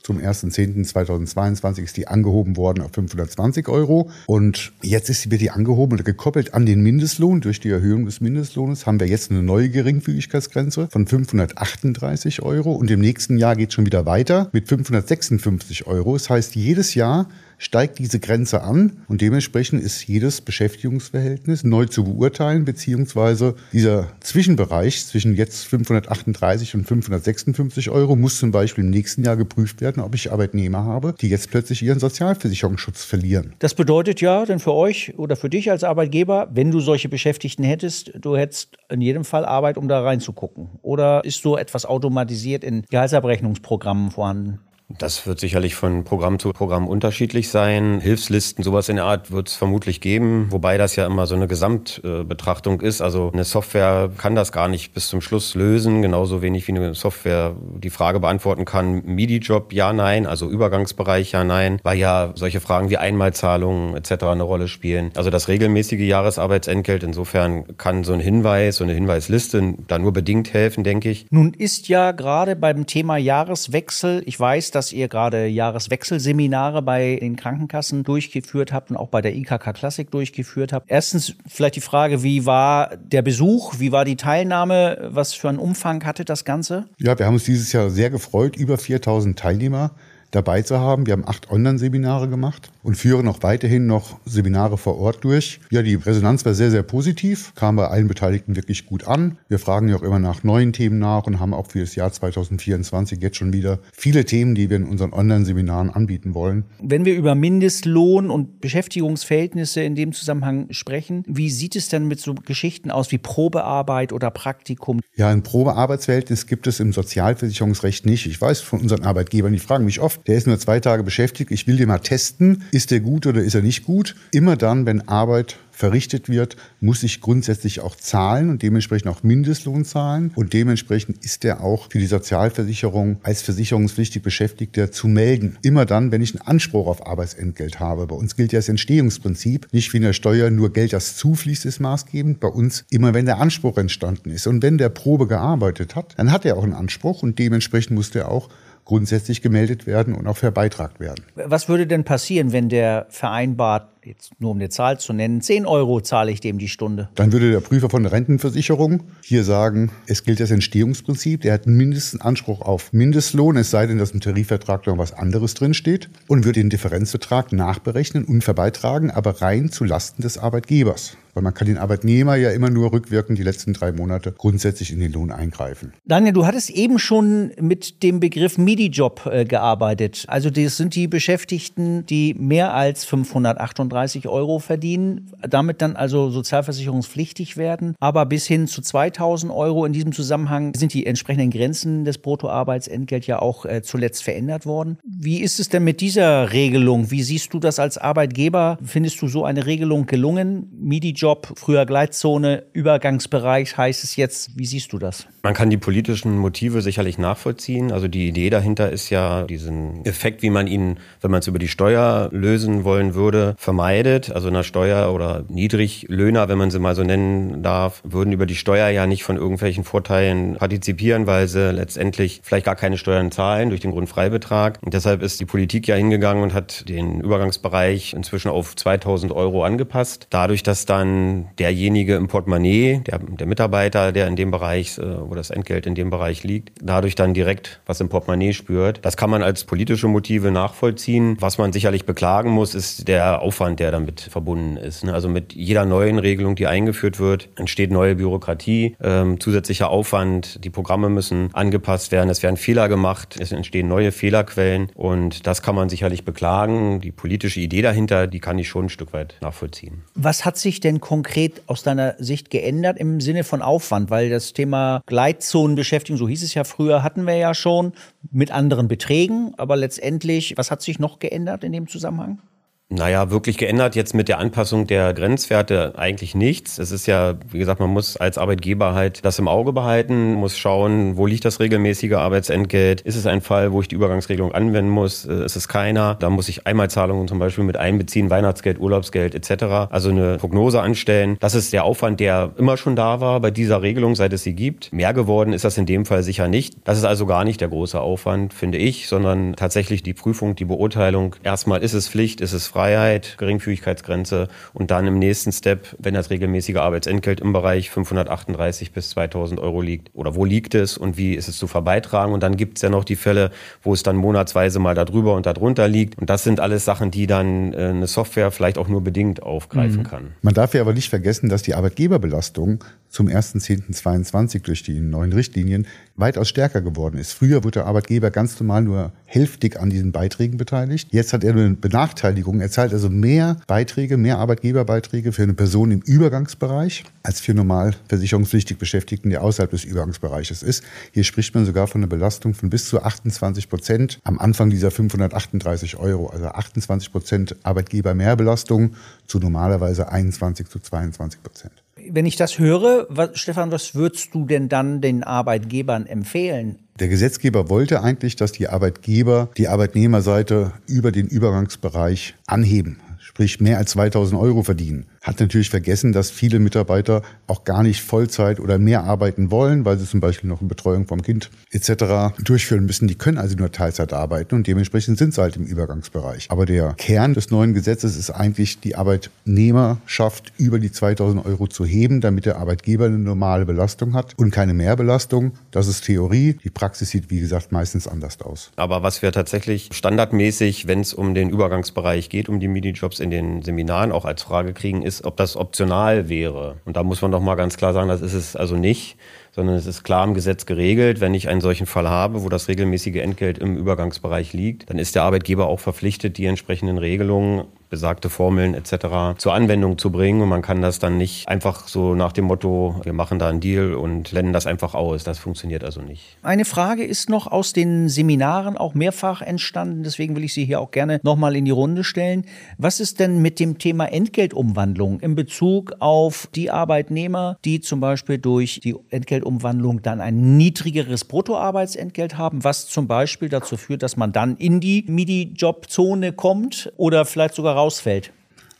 zum 0.06 0.18
1.10.2022 0.18 1.82
ist 1.82 1.96
die 1.96 2.06
angehoben 2.06 2.56
worden 2.56 2.80
auf 2.84 2.92
520 2.92 3.66
Euro. 3.66 4.08
Und 4.26 4.72
jetzt 4.80 5.10
ist 5.10 5.22
sie 5.22 5.32
wieder 5.32 5.56
angehoben 5.56 5.98
und 5.98 6.04
gekoppelt 6.04 6.54
an 6.54 6.64
den 6.64 6.80
Mindestlohn. 6.80 7.40
Durch 7.40 7.58
die 7.58 7.70
Erhöhung 7.70 8.04
des 8.04 8.20
Mindestlohnes 8.20 8.86
haben 8.86 9.00
wir 9.00 9.08
jetzt 9.08 9.32
eine 9.32 9.42
neue 9.42 9.68
Geringfügigkeitsgrenze 9.68 10.86
von 10.92 11.08
538 11.08 12.42
Euro. 12.42 12.70
Und 12.70 12.88
im 12.88 13.00
nächsten 13.00 13.36
Jahr 13.36 13.56
geht 13.56 13.70
es 13.70 13.74
schon 13.74 13.84
wieder 13.84 14.06
weiter 14.06 14.48
mit 14.52 14.68
556 14.68 15.88
Euro. 15.88 16.12
Das 16.12 16.30
heißt, 16.30 16.54
jedes 16.54 16.94
Jahr 16.94 17.28
steigt 17.58 17.98
diese 17.98 18.20
Grenze 18.20 18.62
an 18.62 19.04
und 19.08 19.20
dementsprechend 19.20 19.82
ist 19.82 20.06
jedes 20.06 20.40
Beschäftigungsverhältnis 20.40 21.64
neu 21.64 21.86
zu 21.86 22.04
beurteilen, 22.04 22.64
beziehungsweise 22.64 23.54
dieser 23.72 24.08
Zwischenbereich 24.20 25.06
zwischen 25.06 25.34
jetzt 25.34 25.66
538 25.66 26.74
und 26.74 26.84
556 26.84 27.90
Euro 27.90 28.16
muss 28.16 28.38
zum 28.38 28.50
Beispiel 28.50 28.84
im 28.84 28.90
nächsten 28.90 29.24
Jahr 29.24 29.36
geprüft 29.36 29.80
werden, 29.80 30.02
ob 30.02 30.14
ich 30.14 30.32
Arbeitnehmer 30.32 30.84
habe, 30.84 31.14
die 31.20 31.28
jetzt 31.28 31.50
plötzlich 31.50 31.82
ihren 31.82 31.98
Sozialversicherungsschutz 31.98 33.04
verlieren. 33.04 33.54
Das 33.58 33.74
bedeutet 33.74 34.20
ja 34.20 34.44
denn 34.44 34.58
für 34.58 34.74
euch 34.74 35.14
oder 35.16 35.36
für 35.36 35.50
dich 35.50 35.70
als 35.70 35.84
Arbeitgeber, 35.84 36.48
wenn 36.52 36.70
du 36.70 36.80
solche 36.80 37.08
Beschäftigten 37.08 37.64
hättest, 37.64 38.12
du 38.20 38.36
hättest 38.36 38.76
in 38.90 39.00
jedem 39.00 39.24
Fall 39.24 39.44
Arbeit, 39.44 39.78
um 39.78 39.88
da 39.88 40.02
reinzugucken. 40.02 40.68
Oder 40.82 41.24
ist 41.24 41.42
so 41.42 41.56
etwas 41.56 41.86
automatisiert 41.86 42.64
in 42.64 42.84
Gehaltsabrechnungsprogrammen 42.90 44.10
vorhanden? 44.10 44.60
Das 44.88 45.26
wird 45.26 45.40
sicherlich 45.40 45.74
von 45.74 46.04
Programm 46.04 46.38
zu 46.38 46.52
Programm 46.52 46.86
unterschiedlich 46.86 47.48
sein. 47.48 47.98
Hilfslisten, 48.00 48.62
sowas 48.62 48.88
in 48.88 48.96
der 48.96 49.04
Art 49.04 49.32
wird 49.32 49.48
es 49.48 49.56
vermutlich 49.56 50.00
geben, 50.00 50.46
wobei 50.50 50.78
das 50.78 50.94
ja 50.94 51.06
immer 51.06 51.26
so 51.26 51.34
eine 51.34 51.48
Gesamtbetrachtung 51.48 52.80
ist. 52.80 53.02
Also 53.02 53.30
eine 53.32 53.42
Software 53.42 54.10
kann 54.16 54.36
das 54.36 54.52
gar 54.52 54.68
nicht 54.68 54.94
bis 54.94 55.08
zum 55.08 55.20
Schluss 55.20 55.56
lösen, 55.56 56.02
genauso 56.02 56.40
wenig 56.40 56.68
wie 56.68 56.72
eine 56.72 56.94
Software 56.94 57.56
die 57.78 57.90
Frage 57.90 58.20
beantworten 58.20 58.64
kann, 58.64 59.02
MIDI-Job 59.04 59.72
ja, 59.72 59.92
nein, 59.92 60.24
also 60.24 60.48
Übergangsbereich 60.48 61.32
ja, 61.32 61.42
nein, 61.42 61.80
weil 61.82 61.98
ja 61.98 62.30
solche 62.36 62.60
Fragen 62.60 62.88
wie 62.88 62.96
Einmalzahlungen 62.96 63.96
etc. 63.96 64.22
eine 64.26 64.44
Rolle 64.44 64.68
spielen. 64.68 65.10
Also 65.16 65.30
das 65.30 65.48
regelmäßige 65.48 66.06
Jahresarbeitsentgelt, 66.06 67.02
insofern 67.02 67.76
kann 67.76 68.04
so 68.04 68.12
ein 68.12 68.20
Hinweis, 68.20 68.76
so 68.76 68.84
eine 68.84 68.92
Hinweisliste 68.92 69.74
da 69.88 69.98
nur 69.98 70.12
bedingt 70.12 70.54
helfen, 70.54 70.84
denke 70.84 71.10
ich. 71.10 71.26
Nun 71.30 71.54
ist 71.54 71.88
ja 71.88 72.12
gerade 72.12 72.54
beim 72.54 72.86
Thema 72.86 73.16
Jahreswechsel, 73.16 74.22
ich 74.26 74.38
weiß, 74.38 74.75
dass 74.76 74.92
ihr 74.92 75.08
gerade 75.08 75.46
Jahreswechselseminare 75.46 76.82
bei 76.82 77.16
den 77.20 77.34
Krankenkassen 77.34 78.04
durchgeführt 78.04 78.72
habt 78.72 78.90
und 78.90 78.96
auch 78.96 79.08
bei 79.08 79.22
der 79.22 79.34
IKK 79.34 79.72
Klassik 79.72 80.10
durchgeführt 80.10 80.72
habt. 80.72 80.88
Erstens 80.88 81.34
vielleicht 81.48 81.76
die 81.76 81.80
Frage, 81.80 82.22
wie 82.22 82.46
war 82.46 82.96
der 82.98 83.22
Besuch, 83.22 83.76
wie 83.78 83.90
war 83.90 84.04
die 84.04 84.16
Teilnahme, 84.16 85.08
was 85.10 85.32
für 85.32 85.48
einen 85.48 85.58
Umfang 85.58 86.04
hatte 86.04 86.26
das 86.26 86.44
Ganze? 86.44 86.84
Ja, 86.98 87.18
wir 87.18 87.26
haben 87.26 87.34
uns 87.34 87.44
dieses 87.44 87.72
Jahr 87.72 87.88
sehr 87.88 88.10
gefreut, 88.10 88.56
über 88.56 88.76
4000 88.76 89.38
Teilnehmer 89.38 89.92
dabei 90.30 90.62
zu 90.62 90.78
haben. 90.78 91.06
Wir 91.06 91.12
haben 91.12 91.26
acht 91.26 91.50
Online-Seminare 91.50 92.28
gemacht 92.28 92.70
und 92.82 92.96
führen 92.96 93.26
auch 93.28 93.42
weiterhin 93.42 93.86
noch 93.86 94.18
Seminare 94.24 94.78
vor 94.78 94.98
Ort 94.98 95.24
durch. 95.24 95.60
Ja, 95.70 95.82
die 95.82 95.94
Resonanz 95.94 96.44
war 96.44 96.54
sehr, 96.54 96.70
sehr 96.70 96.82
positiv, 96.82 97.52
kam 97.54 97.76
bei 97.76 97.88
allen 97.88 98.08
Beteiligten 98.08 98.56
wirklich 98.56 98.86
gut 98.86 99.06
an. 99.06 99.38
Wir 99.48 99.58
fragen 99.58 99.88
ja 99.88 99.96
auch 99.96 100.02
immer 100.02 100.18
nach 100.18 100.44
neuen 100.44 100.72
Themen 100.72 100.98
nach 100.98 101.26
und 101.26 101.40
haben 101.40 101.54
auch 101.54 101.68
für 101.70 101.80
das 101.80 101.94
Jahr 101.94 102.12
2024 102.12 103.20
jetzt 103.20 103.36
schon 103.36 103.52
wieder 103.52 103.78
viele 103.92 104.24
Themen, 104.24 104.54
die 104.54 104.70
wir 104.70 104.76
in 104.76 104.84
unseren 104.84 105.12
Online-Seminaren 105.12 105.90
anbieten 105.90 106.34
wollen. 106.34 106.64
Wenn 106.80 107.04
wir 107.04 107.14
über 107.16 107.34
Mindestlohn 107.34 108.30
und 108.30 108.60
Beschäftigungsverhältnisse 108.60 109.82
in 109.82 109.94
dem 109.94 110.12
Zusammenhang 110.12 110.66
sprechen, 110.70 111.24
wie 111.26 111.50
sieht 111.50 111.76
es 111.76 111.88
denn 111.88 112.06
mit 112.06 112.20
so 112.20 112.34
Geschichten 112.34 112.90
aus 112.90 113.10
wie 113.10 113.18
Probearbeit 113.18 114.12
oder 114.12 114.30
Praktikum? 114.30 115.00
Ja, 115.16 115.28
ein 115.28 115.42
Probearbeitsverhältnis 115.42 116.46
gibt 116.46 116.66
es 116.66 116.80
im 116.80 116.92
Sozialversicherungsrecht 116.92 118.06
nicht. 118.06 118.26
Ich 118.26 118.40
weiß 118.40 118.60
von 118.60 118.80
unseren 118.80 119.04
Arbeitgebern, 119.04 119.52
die 119.52 119.58
fragen 119.58 119.84
mich 119.84 120.00
oft, 120.00 120.15
der 120.26 120.36
ist 120.36 120.46
nur 120.46 120.58
zwei 120.58 120.80
Tage 120.80 121.02
beschäftigt, 121.02 121.50
ich 121.50 121.66
will 121.66 121.76
den 121.76 121.88
mal 121.88 121.98
testen, 121.98 122.64
ist 122.72 122.90
der 122.90 123.00
gut 123.00 123.26
oder 123.26 123.42
ist 123.42 123.54
er 123.54 123.62
nicht 123.62 123.84
gut? 123.84 124.14
Immer 124.32 124.56
dann, 124.56 124.86
wenn 124.86 125.08
Arbeit 125.08 125.56
verrichtet 125.76 126.28
wird, 126.28 126.56
muss 126.80 127.02
ich 127.02 127.20
grundsätzlich 127.20 127.80
auch 127.80 127.94
zahlen 127.96 128.48
und 128.48 128.62
dementsprechend 128.62 129.08
auch 129.08 129.22
Mindestlohn 129.22 129.84
zahlen. 129.84 130.32
Und 130.34 130.54
dementsprechend 130.54 131.22
ist 131.22 131.44
er 131.44 131.62
auch 131.62 131.90
für 131.90 131.98
die 131.98 132.06
Sozialversicherung 132.06 133.18
als 133.22 133.42
versicherungspflichtig 133.42 134.22
Beschäftigter 134.22 134.90
zu 134.90 135.06
melden. 135.06 135.58
Immer 135.62 135.84
dann, 135.84 136.12
wenn 136.12 136.22
ich 136.22 136.34
einen 136.34 136.48
Anspruch 136.48 136.86
auf 136.86 137.06
Arbeitsentgelt 137.06 137.78
habe. 137.78 138.06
Bei 138.06 138.16
uns 138.16 138.36
gilt 138.36 138.52
ja 138.52 138.58
das 138.58 138.70
Entstehungsprinzip. 138.70 139.68
Nicht 139.72 139.92
wie 139.92 139.98
in 139.98 140.04
der 140.04 140.14
Steuer 140.14 140.50
nur 140.50 140.72
Geld, 140.72 140.94
das 140.94 141.16
zufließt, 141.16 141.66
ist 141.66 141.80
maßgebend. 141.80 142.40
Bei 142.40 142.48
uns 142.48 142.86
immer, 142.90 143.12
wenn 143.12 143.26
der 143.26 143.38
Anspruch 143.38 143.76
entstanden 143.76 144.30
ist. 144.30 144.46
Und 144.46 144.62
wenn 144.62 144.78
der 144.78 144.88
Probe 144.88 145.26
gearbeitet 145.26 145.94
hat, 145.94 146.14
dann 146.16 146.32
hat 146.32 146.46
er 146.46 146.56
auch 146.56 146.64
einen 146.64 146.72
Anspruch 146.72 147.22
und 147.22 147.38
dementsprechend 147.38 147.94
muss 147.94 148.10
der 148.10 148.30
auch 148.30 148.48
grundsätzlich 148.86 149.42
gemeldet 149.42 149.86
werden 149.86 150.14
und 150.14 150.26
auch 150.26 150.36
verbeitragt 150.38 151.00
werden. 151.00 151.22
Was 151.34 151.68
würde 151.68 151.86
denn 151.86 152.04
passieren, 152.04 152.52
wenn 152.52 152.70
der 152.70 153.06
vereinbart, 153.10 153.90
jetzt 154.06 154.32
nur 154.38 154.52
um 154.52 154.58
eine 154.58 154.68
Zahl 154.68 154.98
zu 154.98 155.12
nennen, 155.12 155.40
10 155.40 155.66
Euro 155.66 156.00
zahle 156.00 156.30
ich 156.30 156.40
dem 156.40 156.58
die 156.58 156.68
Stunde? 156.68 157.08
Dann 157.14 157.32
würde 157.32 157.50
der 157.50 157.60
Prüfer 157.60 157.90
von 157.90 158.02
der 158.02 158.12
Rentenversicherung 158.12 159.02
hier 159.22 159.44
sagen, 159.44 159.90
es 160.06 160.24
gilt 160.24 160.40
das 160.40 160.50
Entstehungsprinzip, 160.50 161.42
der 161.42 161.54
hat 161.54 161.66
einen 161.66 161.76
Mindestanspruch 161.76 162.62
auf 162.62 162.92
Mindestlohn, 162.92 163.56
es 163.56 163.70
sei 163.70 163.86
denn, 163.86 163.98
dass 163.98 164.12
im 164.12 164.20
Tarifvertrag 164.20 164.86
noch 164.86 164.98
was 164.98 165.12
anderes 165.12 165.54
drinsteht 165.54 166.08
und 166.28 166.44
würde 166.44 166.60
den 166.60 166.70
Differenzbetrag 166.70 167.52
nachberechnen 167.52 168.24
und 168.24 168.42
verbeitragen, 168.42 169.10
aber 169.10 169.42
rein 169.42 169.70
zu 169.70 169.84
Lasten 169.84 170.22
des 170.22 170.38
Arbeitgebers. 170.38 171.16
Weil 171.34 171.42
man 171.42 171.52
kann 171.52 171.66
den 171.66 171.76
Arbeitnehmer 171.76 172.36
ja 172.36 172.50
immer 172.50 172.70
nur 172.70 172.92
rückwirkend 172.92 173.38
die 173.38 173.42
letzten 173.42 173.74
drei 173.74 173.92
Monate 173.92 174.32
grundsätzlich 174.32 174.90
in 174.90 175.00
den 175.00 175.12
Lohn 175.12 175.30
eingreifen. 175.30 175.92
Daniel, 176.06 176.32
du 176.32 176.46
hattest 176.46 176.70
eben 176.70 176.98
schon 176.98 177.52
mit 177.60 178.02
dem 178.02 178.20
Begriff 178.20 178.56
MIDI-Job 178.56 179.28
äh, 179.30 179.44
gearbeitet. 179.44 180.24
Also 180.28 180.48
das 180.48 180.78
sind 180.78 180.94
die 180.94 181.08
Beschäftigten, 181.08 182.06
die 182.06 182.32
mehr 182.38 182.72
als 182.72 183.04
538 183.04 183.76
Euro 184.26 184.58
verdienen, 184.58 185.32
damit 185.42 185.82
dann 185.82 185.96
also 185.96 186.30
sozialversicherungspflichtig 186.30 187.56
werden. 187.56 187.94
Aber 188.00 188.26
bis 188.26 188.46
hin 188.46 188.66
zu 188.66 188.82
2000 188.82 189.52
Euro 189.52 189.84
in 189.84 189.92
diesem 189.92 190.12
Zusammenhang 190.12 190.72
sind 190.74 190.94
die 190.94 191.06
entsprechenden 191.06 191.50
Grenzen 191.50 192.04
des 192.04 192.18
Bruttoarbeitsentgelt 192.18 193.26
ja 193.26 193.40
auch 193.40 193.66
äh, 193.66 193.82
zuletzt 193.82 194.24
verändert 194.24 194.66
worden. 194.66 194.98
Wie 195.04 195.40
ist 195.40 195.60
es 195.60 195.68
denn 195.68 195.84
mit 195.84 196.00
dieser 196.00 196.52
Regelung? 196.52 197.10
Wie 197.10 197.22
siehst 197.22 197.52
du 197.52 197.58
das 197.58 197.78
als 197.78 197.98
Arbeitgeber? 197.98 198.78
Findest 198.82 199.20
du 199.22 199.28
so 199.28 199.44
eine 199.44 199.66
Regelung 199.66 200.06
gelungen? 200.06 200.70
MIDI-Job 200.72 201.26
Job, 201.26 201.58
früher 201.58 201.86
Gleitzone, 201.86 202.62
Übergangsbereich 202.72 203.76
heißt 203.76 204.04
es 204.04 204.16
jetzt. 204.16 204.56
Wie 204.56 204.64
siehst 204.64 204.92
du 204.92 204.98
das? 204.98 205.26
Man 205.42 205.54
kann 205.54 205.70
die 205.70 205.76
politischen 205.76 206.38
Motive 206.38 206.82
sicherlich 206.82 207.18
nachvollziehen. 207.18 207.90
Also 207.90 208.06
die 208.06 208.28
Idee 208.28 208.48
dahinter 208.48 208.90
ist 208.90 209.10
ja, 209.10 209.42
diesen 209.42 210.04
Effekt, 210.04 210.42
wie 210.42 210.50
man 210.50 210.66
ihn, 210.66 210.98
wenn 211.20 211.30
man 211.30 211.40
es 211.40 211.48
über 211.48 211.58
die 211.58 211.68
Steuer 211.68 212.28
lösen 212.32 212.84
wollen 212.84 213.14
würde, 213.14 213.56
vermeiden 213.58 213.85
vermeidet. 213.86 214.32
Also 214.32 214.48
eine 214.48 214.64
Steuer- 214.64 215.12
oder 215.12 215.44
Niedriglöhner, 215.48 216.48
wenn 216.48 216.58
man 216.58 216.70
sie 216.70 216.80
mal 216.80 216.94
so 216.96 217.04
nennen 217.04 217.62
darf, 217.62 218.02
würden 218.04 218.32
über 218.32 218.46
die 218.46 218.56
Steuer 218.56 218.88
ja 218.88 219.06
nicht 219.06 219.22
von 219.22 219.36
irgendwelchen 219.36 219.84
Vorteilen 219.84 220.56
partizipieren, 220.56 221.26
weil 221.26 221.46
sie 221.46 221.70
letztendlich 221.70 222.40
vielleicht 222.42 222.66
gar 222.66 222.74
keine 222.74 222.98
Steuern 222.98 223.30
zahlen 223.30 223.68
durch 223.68 223.80
den 223.80 223.92
Grundfreibetrag. 223.92 224.78
Und 224.82 224.92
deshalb 224.92 225.22
ist 225.22 225.38
die 225.38 225.44
Politik 225.44 225.86
ja 225.86 225.94
hingegangen 225.94 226.42
und 226.42 226.52
hat 226.52 226.88
den 226.88 227.20
Übergangsbereich 227.20 228.12
inzwischen 228.12 228.50
auf 228.50 228.74
2000 228.74 229.32
Euro 229.32 229.64
angepasst. 229.64 230.26
Dadurch, 230.30 230.64
dass 230.64 230.84
dann 230.86 231.46
derjenige 231.58 232.16
im 232.16 232.26
Portemonnaie, 232.26 233.02
der, 233.06 233.20
der 233.20 233.46
Mitarbeiter, 233.46 234.10
der 234.10 234.26
in 234.26 234.34
dem 234.34 234.50
Bereich, 234.50 234.98
äh, 234.98 235.02
wo 235.02 235.34
das 235.34 235.50
Entgelt 235.50 235.86
in 235.86 235.94
dem 235.94 236.10
Bereich 236.10 236.42
liegt, 236.42 236.72
dadurch 236.82 237.14
dann 237.14 237.34
direkt 237.34 237.80
was 237.86 238.00
im 238.00 238.08
Portemonnaie 238.08 238.52
spürt. 238.52 238.98
Das 239.04 239.16
kann 239.16 239.30
man 239.30 239.42
als 239.42 239.64
politische 239.64 240.08
Motive 240.08 240.50
nachvollziehen. 240.50 241.36
Was 241.38 241.58
man 241.58 241.72
sicherlich 241.72 242.04
beklagen 242.04 242.50
muss, 242.50 242.74
ist 242.74 243.06
der 243.06 243.42
Aufwand, 243.42 243.75
der 243.80 243.90
damit 243.90 244.20
verbunden 244.20 244.76
ist. 244.76 245.04
Ne? 245.04 245.12
Also 245.12 245.28
mit 245.28 245.52
jeder 245.54 245.84
neuen 245.84 246.18
Regelung, 246.18 246.56
die 246.56 246.66
eingeführt 246.66 247.18
wird, 247.18 247.48
entsteht 247.56 247.90
neue 247.90 248.16
Bürokratie, 248.16 248.96
ähm, 249.02 249.40
zusätzlicher 249.40 249.90
Aufwand, 249.90 250.64
die 250.64 250.70
Programme 250.70 251.08
müssen 251.08 251.50
angepasst 251.52 252.12
werden, 252.12 252.30
es 252.30 252.42
werden 252.42 252.56
Fehler 252.56 252.88
gemacht, 252.88 253.36
es 253.38 253.52
entstehen 253.52 253.88
neue 253.88 254.12
Fehlerquellen 254.12 254.90
und 254.94 255.46
das 255.46 255.62
kann 255.62 255.74
man 255.74 255.88
sicherlich 255.88 256.24
beklagen. 256.24 257.00
Die 257.00 257.12
politische 257.12 257.60
Idee 257.60 257.82
dahinter, 257.82 258.26
die 258.26 258.40
kann 258.40 258.58
ich 258.58 258.68
schon 258.68 258.86
ein 258.86 258.88
Stück 258.88 259.12
weit 259.12 259.36
nachvollziehen. 259.40 260.02
Was 260.14 260.44
hat 260.44 260.56
sich 260.56 260.80
denn 260.80 261.00
konkret 261.00 261.62
aus 261.66 261.82
deiner 261.82 262.14
Sicht 262.18 262.50
geändert 262.50 262.98
im 262.98 263.20
Sinne 263.20 263.44
von 263.44 263.62
Aufwand? 263.62 264.10
Weil 264.10 264.30
das 264.30 264.52
Thema 264.52 265.02
Gleitzonenbeschäftigung, 265.06 266.18
so 266.18 266.28
hieß 266.28 266.42
es 266.42 266.54
ja 266.54 266.64
früher, 266.64 267.02
hatten 267.02 267.24
wir 267.26 267.36
ja 267.36 267.54
schon 267.54 267.92
mit 268.30 268.50
anderen 268.50 268.88
Beträgen, 268.88 269.52
aber 269.56 269.76
letztendlich, 269.76 270.54
was 270.56 270.70
hat 270.70 270.82
sich 270.82 270.98
noch 270.98 271.18
geändert 271.18 271.64
in 271.64 271.72
dem 271.72 271.88
Zusammenhang? 271.88 272.40
Naja, 272.88 273.32
wirklich 273.32 273.58
geändert 273.58 273.96
jetzt 273.96 274.14
mit 274.14 274.28
der 274.28 274.38
Anpassung 274.38 274.86
der 274.86 275.12
Grenzwerte 275.12 275.94
eigentlich 275.96 276.36
nichts. 276.36 276.78
Es 276.78 276.92
ist 276.92 277.06
ja, 277.06 277.34
wie 277.50 277.58
gesagt, 277.58 277.80
man 277.80 277.90
muss 277.90 278.16
als 278.16 278.38
Arbeitgeber 278.38 278.94
halt 278.94 279.24
das 279.24 279.40
im 279.40 279.48
Auge 279.48 279.72
behalten, 279.72 280.34
muss 280.34 280.56
schauen, 280.56 281.16
wo 281.16 281.26
liegt 281.26 281.44
das 281.44 281.58
regelmäßige 281.58 282.12
Arbeitsentgelt? 282.12 283.00
Ist 283.00 283.16
es 283.16 283.26
ein 283.26 283.40
Fall, 283.40 283.72
wo 283.72 283.80
ich 283.80 283.88
die 283.88 283.96
Übergangsregelung 283.96 284.52
anwenden 284.52 284.92
muss? 284.92 285.24
Äh, 285.24 285.44
ist 285.44 285.56
es 285.56 285.66
keiner? 285.66 286.14
Da 286.14 286.30
muss 286.30 286.48
ich 286.48 286.64
Einmalzahlungen 286.68 287.26
zum 287.26 287.40
Beispiel 287.40 287.64
mit 287.64 287.76
einbeziehen, 287.76 288.30
Weihnachtsgeld, 288.30 288.78
Urlaubsgeld 288.78 289.34
etc. 289.34 289.90
Also 289.90 290.10
eine 290.10 290.36
Prognose 290.36 290.80
anstellen. 290.80 291.38
Das 291.40 291.56
ist 291.56 291.72
der 291.72 291.82
Aufwand, 291.82 292.20
der 292.20 292.52
immer 292.56 292.76
schon 292.76 292.94
da 292.94 293.20
war 293.20 293.40
bei 293.40 293.50
dieser 293.50 293.82
Regelung, 293.82 294.14
seit 294.14 294.32
es 294.32 294.44
sie 294.44 294.54
gibt. 294.54 294.92
Mehr 294.92 295.12
geworden 295.12 295.52
ist 295.52 295.64
das 295.64 295.76
in 295.76 295.86
dem 295.86 296.04
Fall 296.04 296.22
sicher 296.22 296.46
nicht. 296.46 296.76
Das 296.84 296.98
ist 296.98 297.04
also 297.04 297.26
gar 297.26 297.42
nicht 297.42 297.60
der 297.60 297.68
große 297.68 298.00
Aufwand, 298.00 298.54
finde 298.54 298.78
ich, 298.78 299.08
sondern 299.08 299.56
tatsächlich 299.56 300.04
die 300.04 300.14
Prüfung, 300.14 300.54
die 300.54 300.64
Beurteilung. 300.64 301.34
Erstmal 301.42 301.82
ist 301.82 301.92
es 301.92 302.08
Pflicht, 302.08 302.40
ist 302.40 302.52
es 302.52 302.75
Freiheit, 302.76 303.36
Geringfügigkeitsgrenze 303.38 304.48
und 304.74 304.90
dann 304.90 305.06
im 305.06 305.18
nächsten 305.18 305.50
Step, 305.50 305.96
wenn 305.98 306.12
das 306.12 306.28
regelmäßige 306.28 306.76
Arbeitsentgelt 306.76 307.40
im 307.40 307.54
Bereich 307.54 307.88
538 307.88 308.92
bis 308.92 309.08
2000 309.10 309.58
Euro 309.60 309.80
liegt 309.80 310.10
oder 310.12 310.34
wo 310.34 310.44
liegt 310.44 310.74
es 310.74 310.98
und 310.98 311.16
wie 311.16 311.32
ist 311.32 311.48
es 311.48 311.56
zu 311.56 311.68
verbeitragen 311.68 312.34
und 312.34 312.42
dann 312.42 312.58
gibt 312.58 312.76
es 312.76 312.82
ja 312.82 312.90
noch 312.90 313.04
die 313.04 313.16
Fälle, 313.16 313.50
wo 313.82 313.94
es 313.94 314.02
dann 314.02 314.16
monatsweise 314.16 314.78
mal 314.78 314.94
darüber 314.94 315.36
und 315.36 315.46
darunter 315.46 315.88
liegt 315.88 316.18
und 316.18 316.28
das 316.28 316.44
sind 316.44 316.60
alles 316.60 316.84
Sachen, 316.84 317.10
die 317.10 317.26
dann 317.26 317.72
äh, 317.72 317.76
eine 317.76 318.06
Software 318.06 318.50
vielleicht 318.50 318.76
auch 318.76 318.88
nur 318.88 319.02
bedingt 319.02 319.42
aufgreifen 319.42 320.00
mhm. 320.00 320.06
kann. 320.06 320.34
Man 320.42 320.52
darf 320.52 320.74
ja 320.74 320.82
aber 320.82 320.92
nicht 320.92 321.08
vergessen, 321.08 321.48
dass 321.48 321.62
die 321.62 321.74
Arbeitgeberbelastung 321.74 322.84
zum 323.08 323.28
1.10.22 323.28 324.60
durch 324.60 324.82
die 324.82 325.00
neuen 325.00 325.32
Richtlinien 325.32 325.86
weitaus 326.16 326.48
stärker 326.48 326.80
geworden 326.80 327.18
ist. 327.18 327.32
Früher 327.32 327.64
wurde 327.64 327.80
der 327.80 327.86
Arbeitgeber 327.86 328.30
ganz 328.30 328.58
normal 328.58 328.82
nur 328.82 329.12
hälftig 329.24 329.78
an 329.78 329.90
diesen 329.90 330.12
Beiträgen 330.12 330.56
beteiligt. 330.56 331.08
Jetzt 331.10 331.32
hat 331.32 331.44
er 331.44 331.52
eine 331.52 331.70
Benachteiligung. 331.70 332.60
Er 332.60 332.70
zahlt 332.70 332.92
also 332.92 333.10
mehr 333.10 333.56
Beiträge, 333.66 334.16
mehr 334.16 334.38
Arbeitgeberbeiträge 334.38 335.32
für 335.32 335.42
eine 335.42 335.54
Person 335.54 335.90
im 335.90 336.00
Übergangsbereich 336.00 337.04
als 337.22 337.40
für 337.40 337.54
normal 337.54 337.94
versicherungspflichtig 338.08 338.78
Beschäftigten, 338.78 339.30
der 339.30 339.42
außerhalb 339.42 339.70
des 339.70 339.84
Übergangsbereiches 339.84 340.62
ist. 340.62 340.84
Hier 341.12 341.24
spricht 341.24 341.54
man 341.54 341.66
sogar 341.66 341.86
von 341.86 342.00
einer 342.00 342.08
Belastung 342.08 342.54
von 342.54 342.70
bis 342.70 342.88
zu 342.88 343.02
28 343.02 343.68
Prozent 343.68 344.18
am 344.24 344.38
Anfang 344.38 344.70
dieser 344.70 344.90
538 344.90 345.96
Euro. 345.98 346.28
Also 346.28 346.46
28 346.46 347.12
Prozent 347.12 347.56
Arbeitgebermehrbelastung 347.62 348.94
zu 349.26 349.38
normalerweise 349.38 350.10
21 350.10 350.68
zu 350.68 350.78
22 350.78 351.42
Prozent 351.42 351.85
wenn 352.12 352.26
ich 352.26 352.36
das 352.36 352.58
höre, 352.58 353.06
was, 353.08 353.38
Stefan, 353.38 353.70
was 353.72 353.94
würdest 353.94 354.34
du 354.34 354.46
denn 354.46 354.68
dann 354.68 355.00
den 355.00 355.24
Arbeitgebern 355.24 356.06
empfehlen? 356.06 356.78
Der 356.98 357.08
Gesetzgeber 357.08 357.68
wollte 357.68 358.02
eigentlich, 358.02 358.36
dass 358.36 358.52
die 358.52 358.68
Arbeitgeber 358.68 359.50
die 359.56 359.68
Arbeitnehmerseite 359.68 360.72
über 360.86 361.12
den 361.12 361.26
Übergangsbereich 361.26 362.34
anheben, 362.46 363.00
sprich 363.18 363.60
mehr 363.60 363.78
als 363.78 363.90
2000 363.92 364.40
Euro 364.40 364.62
verdienen 364.62 365.06
hat 365.26 365.40
natürlich 365.40 365.70
vergessen, 365.70 366.12
dass 366.12 366.30
viele 366.30 366.60
Mitarbeiter 366.60 367.22
auch 367.48 367.64
gar 367.64 367.82
nicht 367.82 368.00
Vollzeit 368.00 368.60
oder 368.60 368.78
mehr 368.78 369.02
arbeiten 369.02 369.50
wollen, 369.50 369.84
weil 369.84 369.98
sie 369.98 370.06
zum 370.06 370.20
Beispiel 370.20 370.48
noch 370.48 370.60
eine 370.60 370.68
Betreuung 370.68 371.06
vom 371.06 371.20
Kind 371.22 371.50
etc. 371.72 372.32
durchführen 372.44 372.86
müssen. 372.86 373.08
Die 373.08 373.16
können 373.16 373.36
also 373.36 373.56
nur 373.56 373.72
Teilzeit 373.72 374.12
arbeiten 374.12 374.54
und 374.54 374.66
dementsprechend 374.68 375.18
sind 375.18 375.34
sie 375.34 375.42
halt 375.42 375.56
im 375.56 375.64
Übergangsbereich. 375.64 376.46
Aber 376.50 376.64
der 376.64 376.94
Kern 376.94 377.34
des 377.34 377.50
neuen 377.50 377.74
Gesetzes 377.74 378.16
ist 378.16 378.30
eigentlich, 378.30 378.78
die 378.80 378.94
Arbeitnehmerschaft 378.94 380.52
über 380.58 380.78
die 380.78 380.92
2000 380.92 381.44
Euro 381.44 381.66
zu 381.66 381.84
heben, 381.84 382.20
damit 382.20 382.46
der 382.46 382.58
Arbeitgeber 382.58 383.06
eine 383.06 383.18
normale 383.18 383.66
Belastung 383.66 384.14
hat 384.14 384.34
und 384.36 384.52
keine 384.52 384.74
Mehrbelastung. 384.74 385.52
Das 385.72 385.88
ist 385.88 386.04
Theorie. 386.04 386.56
Die 386.62 386.70
Praxis 386.70 387.10
sieht, 387.10 387.30
wie 387.30 387.40
gesagt, 387.40 387.72
meistens 387.72 388.06
anders 388.06 388.40
aus. 388.40 388.70
Aber 388.76 389.02
was 389.02 389.22
wir 389.22 389.32
tatsächlich 389.32 389.90
standardmäßig, 389.92 390.86
wenn 390.86 391.00
es 391.00 391.12
um 391.12 391.34
den 391.34 391.50
Übergangsbereich 391.50 392.28
geht, 392.28 392.48
um 392.48 392.60
die 392.60 392.68
Minijobs 392.68 393.18
in 393.18 393.30
den 393.30 393.62
Seminaren 393.62 394.12
auch 394.12 394.24
als 394.24 394.42
Frage 394.42 394.72
kriegen, 394.72 395.02
ist, 395.02 395.15
ist, 395.16 395.26
ob 395.26 395.36
das 395.36 395.56
optional 395.56 396.28
wäre. 396.28 396.76
Und 396.84 396.96
da 396.96 397.02
muss 397.02 397.22
man 397.22 397.32
doch 397.32 397.40
mal 397.40 397.54
ganz 397.54 397.76
klar 397.76 397.92
sagen, 397.92 398.08
das 398.08 398.20
ist 398.20 398.34
es 398.34 398.56
also 398.56 398.76
nicht, 398.76 399.16
sondern 399.52 399.76
es 399.76 399.86
ist 399.86 400.04
klar 400.04 400.24
im 400.24 400.34
Gesetz 400.34 400.66
geregelt, 400.66 401.20
wenn 401.20 401.34
ich 401.34 401.48
einen 401.48 401.60
solchen 401.60 401.86
Fall 401.86 402.08
habe, 402.08 402.42
wo 402.42 402.48
das 402.48 402.68
regelmäßige 402.68 403.16
Entgelt 403.16 403.58
im 403.58 403.76
Übergangsbereich 403.76 404.52
liegt, 404.52 404.90
dann 404.90 404.98
ist 404.98 405.14
der 405.14 405.22
Arbeitgeber 405.22 405.66
auch 405.66 405.80
verpflichtet, 405.80 406.36
die 406.38 406.46
entsprechenden 406.46 406.98
Regelungen 406.98 407.64
besagte 407.88 408.30
Formeln 408.30 408.74
etc. 408.74 409.38
zur 409.38 409.54
Anwendung 409.54 409.98
zu 409.98 410.10
bringen. 410.10 410.42
Und 410.42 410.48
man 410.48 410.62
kann 410.62 410.82
das 410.82 410.98
dann 410.98 411.18
nicht 411.18 411.48
einfach 411.48 411.88
so 411.88 412.14
nach 412.14 412.32
dem 412.32 412.46
Motto, 412.46 413.00
wir 413.04 413.12
machen 413.12 413.38
da 413.38 413.48
einen 413.48 413.60
Deal 413.60 413.94
und 413.94 414.30
blenden 414.30 414.52
das 414.52 414.66
einfach 414.66 414.94
aus. 414.94 415.24
Das 415.24 415.38
funktioniert 415.38 415.84
also 415.84 416.00
nicht. 416.00 416.36
Eine 416.42 416.64
Frage 416.64 417.04
ist 417.04 417.30
noch 417.30 417.46
aus 417.46 417.72
den 417.72 418.08
Seminaren 418.08 418.76
auch 418.76 418.94
mehrfach 418.94 419.42
entstanden. 419.42 420.02
Deswegen 420.02 420.36
will 420.36 420.44
ich 420.44 420.54
sie 420.54 420.64
hier 420.64 420.80
auch 420.80 420.90
gerne 420.90 421.20
nochmal 421.22 421.56
in 421.56 421.64
die 421.64 421.70
Runde 421.70 422.04
stellen. 422.04 422.44
Was 422.78 423.00
ist 423.00 423.20
denn 423.20 423.40
mit 423.40 423.60
dem 423.60 423.78
Thema 423.78 424.06
Entgeltumwandlung 424.06 425.20
in 425.20 425.34
Bezug 425.34 425.94
auf 426.00 426.48
die 426.54 426.70
Arbeitnehmer, 426.70 427.58
die 427.64 427.80
zum 427.80 428.00
Beispiel 428.00 428.38
durch 428.38 428.80
die 428.82 428.96
Entgeltumwandlung 429.10 430.02
dann 430.02 430.20
ein 430.20 430.56
niedrigeres 430.56 431.24
Bruttoarbeitsentgelt 431.24 432.36
haben, 432.36 432.64
was 432.64 432.88
zum 432.88 433.06
Beispiel 433.06 433.48
dazu 433.48 433.76
führt, 433.76 434.02
dass 434.02 434.16
man 434.16 434.32
dann 434.32 434.56
in 434.56 434.80
die 434.80 435.04
MIDI-Jobzone 435.06 436.32
kommt 436.32 436.92
oder 436.96 437.24
vielleicht 437.24 437.54
sogar 437.54 437.75
rausfällt? 437.76 438.32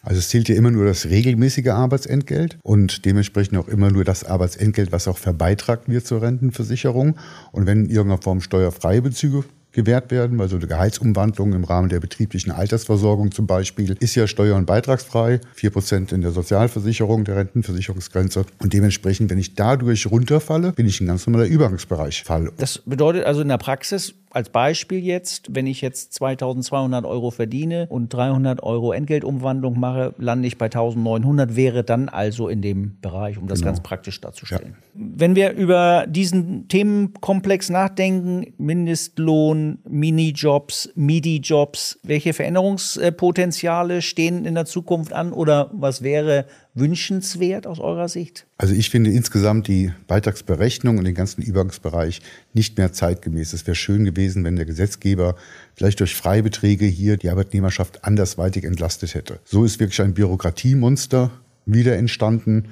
Also 0.02 0.20
es 0.20 0.28
zählt 0.28 0.48
ja 0.48 0.54
immer 0.54 0.70
nur 0.70 0.84
das 0.84 1.06
regelmäßige 1.06 1.68
Arbeitsentgelt 1.68 2.58
und 2.62 3.04
dementsprechend 3.04 3.58
auch 3.58 3.66
immer 3.66 3.90
nur 3.90 4.04
das 4.04 4.22
Arbeitsentgelt, 4.22 4.92
was 4.92 5.08
auch 5.08 5.18
verbeitragt 5.18 5.88
wird 5.88 6.06
zur 6.06 6.22
Rentenversicherung. 6.22 7.16
Und 7.50 7.66
wenn 7.66 7.86
in 7.86 7.90
irgendeiner 7.90 8.22
Form 8.22 8.40
steuerfreie 8.40 9.02
Bezüge 9.02 9.44
gewährt 9.76 10.10
werden. 10.10 10.40
Also 10.40 10.56
eine 10.56 10.66
Gehaltsumwandlung 10.66 11.52
im 11.52 11.62
Rahmen 11.62 11.88
der 11.88 12.00
betrieblichen 12.00 12.50
Altersversorgung 12.50 13.30
zum 13.30 13.46
Beispiel 13.46 13.94
ist 14.00 14.14
ja 14.16 14.26
steuer- 14.26 14.56
und 14.56 14.66
beitragsfrei. 14.66 15.40
Vier 15.54 15.70
Prozent 15.70 16.12
in 16.12 16.22
der 16.22 16.32
Sozialversicherung, 16.32 17.24
der 17.24 17.36
Rentenversicherungsgrenze. 17.36 18.46
Und 18.58 18.72
dementsprechend, 18.72 19.30
wenn 19.30 19.38
ich 19.38 19.54
dadurch 19.54 20.10
runterfalle, 20.10 20.72
bin 20.72 20.86
ich 20.86 21.00
ein 21.00 21.06
ganz 21.06 21.26
normaler 21.26 21.46
Übergangsbereich. 21.46 22.24
Fall. 22.24 22.50
Das 22.56 22.78
bedeutet 22.78 23.24
also 23.24 23.42
in 23.42 23.48
der 23.48 23.58
Praxis, 23.58 24.14
als 24.36 24.50
Beispiel 24.50 24.98
jetzt, 24.98 25.54
wenn 25.54 25.66
ich 25.66 25.80
jetzt 25.80 26.12
2200 26.12 27.06
Euro 27.06 27.30
verdiene 27.30 27.86
und 27.88 28.12
300 28.12 28.62
Euro 28.62 28.92
Entgeltumwandlung 28.92 29.80
mache, 29.80 30.14
lande 30.18 30.46
ich 30.46 30.58
bei 30.58 30.66
1900, 30.66 31.56
wäre 31.56 31.84
dann 31.84 32.10
also 32.10 32.46
in 32.48 32.60
dem 32.60 33.00
Bereich, 33.00 33.38
um 33.38 33.48
das 33.48 33.60
genau. 33.60 33.70
ganz 33.70 33.82
praktisch 33.82 34.20
darzustellen. 34.20 34.76
Ja. 34.76 35.00
Wenn 35.16 35.36
wir 35.36 35.52
über 35.52 36.04
diesen 36.06 36.68
Themenkomplex 36.68 37.70
nachdenken, 37.70 38.52
Mindestlohn, 38.58 39.78
Minijobs, 39.88 40.90
MIDI-Jobs, 40.94 42.00
welche 42.02 42.34
Veränderungspotenziale 42.34 44.02
stehen 44.02 44.44
in 44.44 44.54
der 44.54 44.66
Zukunft 44.66 45.14
an 45.14 45.32
oder 45.32 45.70
was 45.72 46.02
wäre 46.02 46.44
wünschenswert 46.76 47.66
aus 47.66 47.80
eurer 47.80 48.08
Sicht? 48.08 48.46
Also 48.58 48.74
ich 48.74 48.90
finde 48.90 49.10
insgesamt 49.10 49.66
die 49.66 49.92
Beitragsberechnung 50.06 50.98
und 50.98 51.04
den 51.04 51.14
ganzen 51.14 51.42
Übergangsbereich 51.42 52.20
nicht 52.52 52.78
mehr 52.78 52.92
zeitgemäß. 52.92 53.52
Es 53.52 53.66
wäre 53.66 53.74
schön 53.74 54.04
gewesen, 54.04 54.44
wenn 54.44 54.56
der 54.56 54.66
Gesetzgeber 54.66 55.34
vielleicht 55.74 56.00
durch 56.00 56.14
Freibeträge 56.14 56.84
hier 56.86 57.16
die 57.16 57.30
Arbeitnehmerschaft 57.30 58.04
andersweitig 58.04 58.64
entlastet 58.64 59.14
hätte. 59.14 59.40
So 59.44 59.64
ist 59.64 59.80
wirklich 59.80 60.00
ein 60.00 60.14
Bürokratiemonster 60.14 61.30
wieder 61.64 61.96
entstanden. 61.96 62.68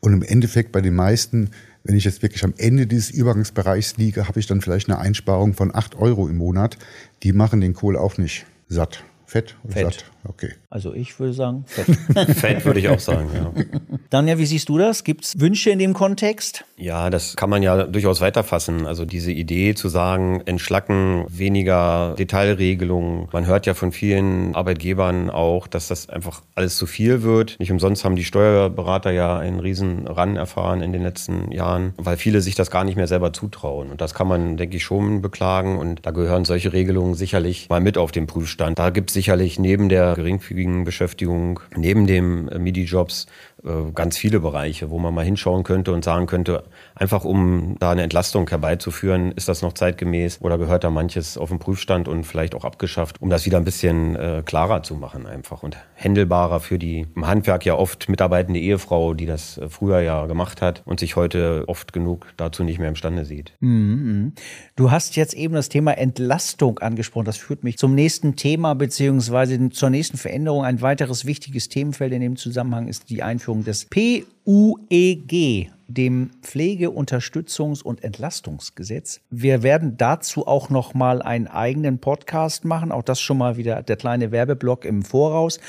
Und 0.00 0.12
im 0.12 0.22
Endeffekt 0.22 0.72
bei 0.72 0.82
den 0.82 0.94
meisten, 0.94 1.50
wenn 1.84 1.96
ich 1.96 2.04
jetzt 2.04 2.22
wirklich 2.22 2.44
am 2.44 2.54
Ende 2.58 2.86
dieses 2.86 3.10
Übergangsbereichs 3.10 3.96
liege, 3.96 4.28
habe 4.28 4.40
ich 4.40 4.46
dann 4.46 4.60
vielleicht 4.60 4.90
eine 4.90 4.98
Einsparung 4.98 5.54
von 5.54 5.74
acht 5.74 5.94
Euro 5.94 6.28
im 6.28 6.36
Monat. 6.36 6.76
Die 7.22 7.32
machen 7.32 7.60
den 7.60 7.72
Kohl 7.72 7.96
auch 7.96 8.18
nicht 8.18 8.44
satt. 8.68 9.04
Fett 9.34 9.56
oder 9.64 9.72
Fett. 9.72 9.94
satt? 9.94 10.04
Okay. 10.28 10.52
Also 10.70 10.94
ich 10.94 11.18
würde 11.18 11.32
sagen, 11.32 11.64
fett. 11.66 12.36
fett 12.36 12.64
würde 12.64 12.78
ich 12.78 12.88
auch 12.88 13.00
sagen, 13.00 13.28
ja. 13.34 13.52
Danja, 14.14 14.38
wie 14.38 14.46
siehst 14.46 14.68
du 14.68 14.78
das? 14.78 15.02
Gibt 15.02 15.24
es 15.24 15.40
Wünsche 15.40 15.70
in 15.70 15.80
dem 15.80 15.92
Kontext? 15.92 16.64
Ja, 16.76 17.10
das 17.10 17.34
kann 17.34 17.50
man 17.50 17.64
ja 17.64 17.82
durchaus 17.82 18.20
weiterfassen. 18.20 18.86
Also 18.86 19.04
diese 19.04 19.32
Idee 19.32 19.74
zu 19.74 19.88
sagen, 19.88 20.40
entschlacken, 20.46 21.24
weniger 21.28 22.14
Detailregelungen. 22.16 23.26
Man 23.32 23.46
hört 23.46 23.66
ja 23.66 23.74
von 23.74 23.90
vielen 23.90 24.54
Arbeitgebern 24.54 25.30
auch, 25.30 25.66
dass 25.66 25.88
das 25.88 26.08
einfach 26.08 26.42
alles 26.54 26.76
zu 26.76 26.86
viel 26.86 27.24
wird. 27.24 27.56
Nicht 27.58 27.72
umsonst 27.72 28.04
haben 28.04 28.14
die 28.14 28.22
Steuerberater 28.22 29.10
ja 29.10 29.36
einen 29.36 29.58
riesen 29.58 30.06
Ran 30.06 30.36
erfahren 30.36 30.80
in 30.80 30.92
den 30.92 31.02
letzten 31.02 31.50
Jahren, 31.50 31.92
weil 31.96 32.16
viele 32.16 32.40
sich 32.40 32.54
das 32.54 32.70
gar 32.70 32.84
nicht 32.84 32.94
mehr 32.94 33.08
selber 33.08 33.32
zutrauen. 33.32 33.90
Und 33.90 34.00
das 34.00 34.14
kann 34.14 34.28
man, 34.28 34.56
denke 34.56 34.76
ich, 34.76 34.84
schon 34.84 35.22
beklagen. 35.22 35.76
Und 35.76 36.06
da 36.06 36.12
gehören 36.12 36.44
solche 36.44 36.72
Regelungen 36.72 37.14
sicherlich 37.14 37.68
mal 37.68 37.80
mit 37.80 37.98
auf 37.98 38.12
den 38.12 38.28
Prüfstand. 38.28 38.78
Da 38.78 38.90
gibt 38.90 39.10
es 39.10 39.14
sicherlich 39.14 39.58
neben 39.58 39.88
der 39.88 40.14
geringfügigen 40.14 40.84
Beschäftigung, 40.84 41.58
neben 41.74 42.06
dem 42.06 42.48
äh, 42.48 42.60
MIDI-Jobs 42.60 43.26
ganz 43.94 44.18
viele 44.18 44.40
Bereiche, 44.40 44.90
wo 44.90 44.98
man 44.98 45.14
mal 45.14 45.24
hinschauen 45.24 45.64
könnte 45.64 45.92
und 45.92 46.04
sagen 46.04 46.26
könnte, 46.26 46.64
einfach 46.94 47.24
um 47.24 47.76
da 47.80 47.92
eine 47.92 48.02
Entlastung 48.02 48.48
herbeizuführen, 48.48 49.32
ist 49.32 49.48
das 49.48 49.62
noch 49.62 49.72
zeitgemäß 49.72 50.40
oder 50.42 50.58
gehört 50.58 50.84
da 50.84 50.90
manches 50.90 51.38
auf 51.38 51.48
den 51.48 51.58
Prüfstand 51.58 52.06
und 52.06 52.24
vielleicht 52.24 52.54
auch 52.54 52.64
abgeschafft, 52.64 53.22
um 53.22 53.30
das 53.30 53.46
wieder 53.46 53.56
ein 53.56 53.64
bisschen 53.64 54.16
äh, 54.16 54.42
klarer 54.44 54.82
zu 54.82 54.96
machen 54.96 55.26
einfach 55.26 55.62
und 55.62 55.78
händelbarer 55.94 56.60
für 56.60 56.78
die 56.78 57.06
im 57.16 57.26
Handwerk 57.26 57.64
ja 57.64 57.74
oft 57.74 58.08
mitarbeitende 58.08 58.60
Ehefrau, 58.60 59.14
die 59.14 59.26
das 59.26 59.56
äh, 59.56 59.68
früher 59.70 60.00
ja 60.00 60.26
gemacht 60.26 60.60
hat 60.60 60.82
und 60.84 61.00
sich 61.00 61.16
heute 61.16 61.64
oft 61.66 61.92
genug 61.92 62.26
dazu 62.36 62.64
nicht 62.64 62.78
mehr 62.78 62.88
imstande 62.88 63.24
sieht. 63.24 63.54
Mhm. 63.60 64.32
Du 64.76 64.90
hast 64.90 65.16
jetzt 65.16 65.34
eben 65.34 65.54
das 65.54 65.70
Thema 65.70 65.92
Entlastung 65.96 66.80
angesprochen. 66.80 67.24
Das 67.24 67.36
führt 67.38 67.64
mich 67.64 67.78
zum 67.78 67.94
nächsten 67.94 68.36
Thema 68.36 68.74
beziehungsweise 68.74 69.70
zur 69.70 69.88
nächsten 69.88 70.18
Veränderung. 70.18 70.64
Ein 70.64 70.82
weiteres 70.82 71.24
wichtiges 71.24 71.68
Themenfeld 71.68 72.12
in 72.12 72.20
dem 72.20 72.36
Zusammenhang 72.36 72.88
ist 72.88 73.08
die 73.08 73.22
Einführung 73.22 73.53
des 73.62 73.84
PUEG, 73.84 75.70
dem 75.86 76.30
Pflegeunterstützungs- 76.42 77.82
und 77.82 78.02
Entlastungsgesetz. 78.02 79.20
Wir 79.30 79.62
werden 79.62 79.96
dazu 79.96 80.46
auch 80.46 80.70
noch 80.70 80.94
mal 80.94 81.22
einen 81.22 81.46
eigenen 81.46 81.98
Podcast 81.98 82.64
machen. 82.64 82.90
Auch 82.90 83.02
das 83.02 83.20
schon 83.20 83.38
mal 83.38 83.56
wieder 83.56 83.82
der 83.82 83.96
kleine 83.96 84.32
Werbeblock 84.32 84.84
im 84.84 85.02
Voraus. 85.02 85.60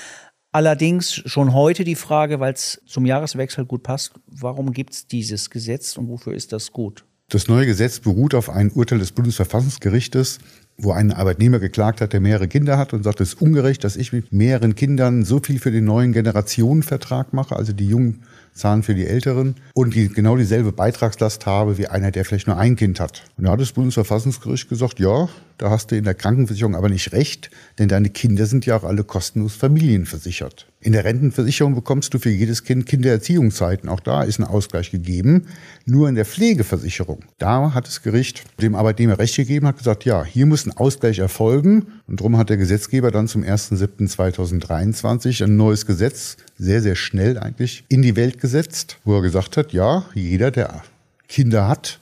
Allerdings 0.52 1.14
schon 1.14 1.54
heute 1.54 1.84
die 1.84 1.96
Frage, 1.96 2.40
weil 2.40 2.54
es 2.54 2.82
zum 2.86 3.06
Jahreswechsel 3.06 3.66
gut 3.66 3.84
passt, 3.84 4.14
warum 4.26 4.72
gibt 4.72 4.94
es 4.94 5.06
dieses 5.06 5.50
Gesetz 5.50 5.98
und 5.98 6.08
wofür 6.08 6.34
ist 6.34 6.54
das 6.54 6.72
gut? 6.72 7.04
Das 7.28 7.48
neue 7.48 7.66
Gesetz 7.66 8.00
beruht 8.00 8.34
auf 8.34 8.50
einem 8.50 8.72
Urteil 8.72 9.00
des 9.00 9.12
Bundesverfassungsgerichtes, 9.12 10.40
wo 10.78 10.92
ein 10.92 11.12
Arbeitnehmer 11.12 11.60
geklagt 11.60 12.02
hat, 12.02 12.14
der 12.14 12.20
mehrere 12.20 12.48
Kinder 12.48 12.78
hat 12.78 12.94
und 12.94 13.04
sagt, 13.04 13.22
es 13.22 13.30
ist 13.30 13.42
ungerecht, 13.42 13.84
dass 13.84 13.96
ich 13.96 14.12
mit 14.12 14.34
mehreren 14.34 14.76
Kindern 14.76 15.24
so 15.24 15.40
viel 15.40 15.60
für 15.60 15.72
den 15.72 15.86
neuen 15.86 16.12
Generationenvertrag 16.12 17.34
mache, 17.34 17.56
also 17.56 17.72
die 17.72 17.88
jungen 17.88 18.24
zahlen 18.54 18.84
für 18.84 18.96
die 18.96 19.06
Älteren 19.06 19.56
und 19.74 19.96
die 19.96 20.10
genau 20.10 20.36
dieselbe 20.36 20.72
Beitragslast 20.72 21.46
habe 21.46 21.78
wie 21.78 21.88
einer, 21.88 22.12
der 22.12 22.26
vielleicht 22.26 22.48
nur 22.48 22.58
ein 22.58 22.76
Kind 22.76 23.00
hat. 23.00 23.24
Und 23.38 23.46
da 23.46 23.52
hat 23.52 23.62
das 23.62 23.74
Bundesverfassungsgericht 23.74 24.70
gesagt, 24.70 25.00
ja, 25.00 25.30
da 25.58 25.70
hast 25.70 25.92
du 25.92 25.96
in 25.96 26.04
der 26.04 26.14
Krankenversicherung 26.14 26.76
aber 26.76 26.90
nicht 26.90 27.14
recht, 27.14 27.50
denn 27.80 27.88
deine 27.88 28.10
Kinder 28.10 28.46
sind 28.46 28.66
ja 28.66 28.78
auch 28.78 28.84
alle 28.84 29.04
kostenlos 29.04 29.56
familienversichert. 29.56 30.68
In 30.82 30.92
der 30.92 31.04
Rentenversicherung 31.04 31.74
bekommst 31.74 32.14
du 32.14 32.20
für 32.20 32.30
jedes 32.30 32.64
Kind 32.64 32.86
Kindererziehungszeiten. 32.86 33.90
Auch 33.90 34.00
da 34.00 34.24
ist 34.24 34.40
ein 34.40 34.44
Ausgleich 34.44 34.92
gegeben. 34.92 35.48
Nur 35.86 36.10
in 36.10 36.16
der 36.16 36.26
Pflegeversicherung, 36.26 37.24
da 37.40 37.74
hat 37.74 37.88
das 37.88 38.04
Gericht 38.04 38.44
dem 38.62 38.76
Arbeitnehmer 38.76 39.18
Recht 39.18 39.36
gegeben, 39.36 39.66
hat 39.66 39.78
gesagt, 39.78 40.06
ja, 40.06 40.24
hier 40.24 40.46
muss 40.46 40.66
ein 40.66 40.78
Ausgleich 40.78 41.20
erfolgen. 41.20 41.88
Und 42.08 42.20
darum 42.20 42.38
hat 42.38 42.50
der 42.50 42.58
Gesetzgeber 42.58 43.10
dann 43.10 43.28
zum 43.28 43.44
1.7.2023 43.44 45.44
ein 45.44 45.56
neues 45.56 45.86
Gesetz, 45.86 46.38
sehr, 46.58 46.82
sehr 46.82 46.96
schnell 46.96 47.40
eigentlich, 47.40 47.86
in 47.90 48.02
die 48.02 48.16
Welt 48.16 48.40
gesetzt, 48.40 48.98
wo 49.06 49.16
er 49.16 49.22
gesagt 49.22 49.58
hat, 49.58 49.74
ja, 49.74 50.06
jeder, 50.14 50.52
der 50.52 50.84
Kinder 51.28 51.68
hat, 51.68 52.00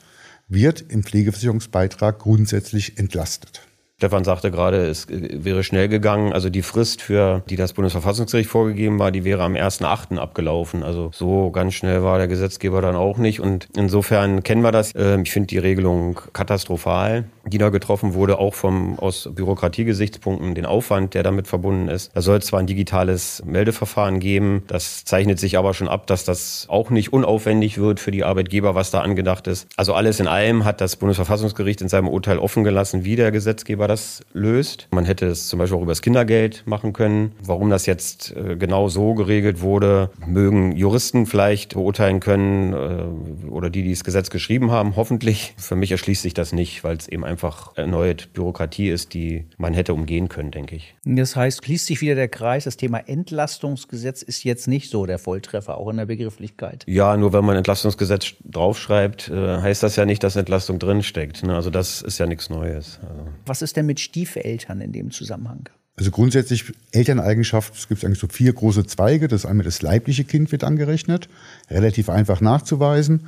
wird 0.54 0.82
im 0.90 1.04
Pflegeversicherungsbeitrag 1.04 2.20
grundsätzlich 2.20 2.98
entlastet. 2.98 3.62
Stefan 4.04 4.26
sagte 4.26 4.52
gerade, 4.52 4.86
es 4.88 5.08
wäre 5.10 5.64
schnell 5.64 5.88
gegangen. 5.88 6.34
Also 6.34 6.50
die 6.50 6.62
Frist, 6.62 7.02
für 7.02 7.42
die 7.50 7.56
das 7.56 7.72
Bundesverfassungsgericht 7.72 8.50
vorgegeben 8.50 9.00
war, 9.00 9.12
die 9.12 9.24
wäre 9.24 9.44
am 9.44 9.54
1.8. 9.54 10.18
abgelaufen. 10.18 10.84
Also 10.84 11.12
so 11.14 11.52
ganz 11.52 11.76
schnell 11.76 12.04
war 12.04 12.18
der 12.18 12.28
Gesetzgeber 12.28 12.82
dann 12.82 12.98
auch 12.98 13.18
nicht. 13.18 13.40
Und 13.40 13.70
insofern 13.78 14.44
kennen 14.44 14.62
wir 14.62 14.74
das. 14.74 14.92
Ähm, 14.94 15.22
ich 15.24 15.32
finde 15.32 15.48
die 15.48 15.58
Regelung 15.58 16.20
katastrophal, 16.34 17.26
die 17.46 17.58
da 17.58 17.70
getroffen 17.70 18.14
wurde, 18.14 18.40
auch 18.40 18.54
vom, 18.54 18.98
aus 19.00 19.30
Bürokratiegesichtspunkten, 19.34 20.56
den 20.56 20.66
Aufwand, 20.66 21.14
der 21.14 21.24
damit 21.24 21.48
verbunden 21.48 21.90
ist. 21.90 22.16
Da 22.16 22.22
soll 22.22 22.38
es 22.38 22.46
zwar 22.46 22.60
ein 22.60 22.68
digitales 22.68 23.44
Meldeverfahren 23.46 24.20
geben. 24.20 24.64
Das 24.68 25.04
zeichnet 25.04 25.40
sich 25.40 25.58
aber 25.58 25.74
schon 25.74 25.88
ab, 25.88 26.08
dass 26.08 26.24
das 26.24 26.66
auch 26.70 26.90
nicht 26.90 27.12
unaufwendig 27.12 27.78
wird 27.78 28.00
für 28.00 28.12
die 28.12 28.24
Arbeitgeber, 28.24 28.76
was 28.76 28.92
da 28.92 29.02
angedacht 29.02 29.48
ist. 29.48 29.68
Also 29.76 29.94
alles 29.94 30.20
in 30.20 30.28
allem 30.28 30.64
hat 30.64 30.80
das 30.80 30.96
Bundesverfassungsgericht 30.96 31.82
in 31.82 31.90
seinem 31.90 32.08
Urteil 32.08 32.38
offen 32.38 32.64
gelassen, 32.64 33.04
wie 33.04 33.16
der 33.16 33.32
Gesetzgeber 33.32 33.88
das 33.88 34.22
löst. 34.32 34.88
Man 34.92 35.06
hätte 35.06 35.26
es 35.28 35.48
zum 35.48 35.60
Beispiel 35.60 35.78
auch 35.78 35.84
über 35.84 35.92
das 35.92 36.02
Kindergeld 36.02 36.64
machen 36.66 36.94
können. 36.94 37.34
Warum 37.44 37.70
das 37.70 37.86
jetzt 37.86 38.36
äh, 38.36 38.56
genau 38.56 38.88
so 38.88 39.14
geregelt 39.16 39.62
wurde, 39.62 40.12
mögen 40.26 40.76
Juristen 40.76 41.26
vielleicht 41.26 41.74
beurteilen 41.74 42.20
können 42.20 42.74
äh, 42.74 43.50
oder 43.50 43.70
die, 43.70 43.84
die 43.84 43.92
das 43.92 44.04
Gesetz 44.04 44.30
geschrieben 44.30 44.72
haben, 44.72 44.96
hoffentlich. 44.96 45.54
Für 45.58 45.76
mich 45.76 45.92
erschließt 45.92 46.22
sich 46.22 46.34
das 46.34 46.54
nicht, 46.54 46.84
weil 46.84 46.96
es 46.96 47.08
eben 47.08 47.24
einfach 47.34 47.76
erneut 47.76 48.32
Bürokratie 48.34 48.90
ist, 48.90 49.14
die 49.14 49.46
man 49.58 49.74
hätte 49.74 49.94
umgehen 49.94 50.30
können, 50.30 50.52
denke 50.52 50.76
ich. 50.76 50.96
Das 51.04 51.36
heißt, 51.36 51.66
schließt 51.66 51.88
sich 51.88 52.02
wieder 52.02 52.14
der 52.16 52.28
Kreis. 52.28 52.66
Das 52.66 52.78
Thema 52.78 53.00
Entlastungsgesetz 53.00 54.22
ist 54.22 54.44
jetzt 54.44 54.68
nicht 54.68 54.92
so 54.92 55.06
der 55.08 55.18
Volltreffer, 55.18 55.78
auch 55.78 55.90
in 55.90 55.98
der 55.98 56.06
Begrifflichkeit. 56.06 56.84
Ja, 56.88 57.18
nur 57.18 57.34
wenn 57.34 57.44
man 57.44 57.58
Entlastungsgesetz 57.58 58.36
draufschreibt, 58.46 59.30
äh, 59.30 59.58
heißt 59.58 59.82
das 59.82 59.96
ja 59.96 60.06
nicht, 60.06 60.24
dass 60.24 60.36
Entlastung 60.36 60.78
drinsteckt. 60.78 61.44
Ne? 61.44 61.56
Also 61.56 61.72
das 61.72 62.04
ist 62.04 62.20
ja 62.20 62.28
nichts 62.28 62.50
Neues. 62.50 63.00
Also. 63.02 63.28
Was 63.48 63.62
ist 63.64 63.76
denn 63.76 63.88
mit 63.88 64.00
Stiefeltern 64.00 64.80
in 64.80 64.92
dem 64.92 65.10
Zusammenhang? 65.10 65.70
Also 65.96 66.12
grundsätzlich 66.12 66.66
Elterneigenschaft, 66.92 67.76
es 67.76 67.88
gibt 67.88 68.06
eigentlich 68.06 68.20
so 68.20 68.28
vier 68.28 68.54
große 68.54 68.86
Zweige. 68.86 69.28
Das 69.28 69.46
einmal 69.46 69.66
das 69.66 69.82
leibliche 69.82 70.24
Kind 70.24 70.52
wird 70.52 70.64
angerechnet, 70.64 71.30
relativ 71.70 72.10
einfach 72.10 72.42
nachzuweisen. 72.42 73.28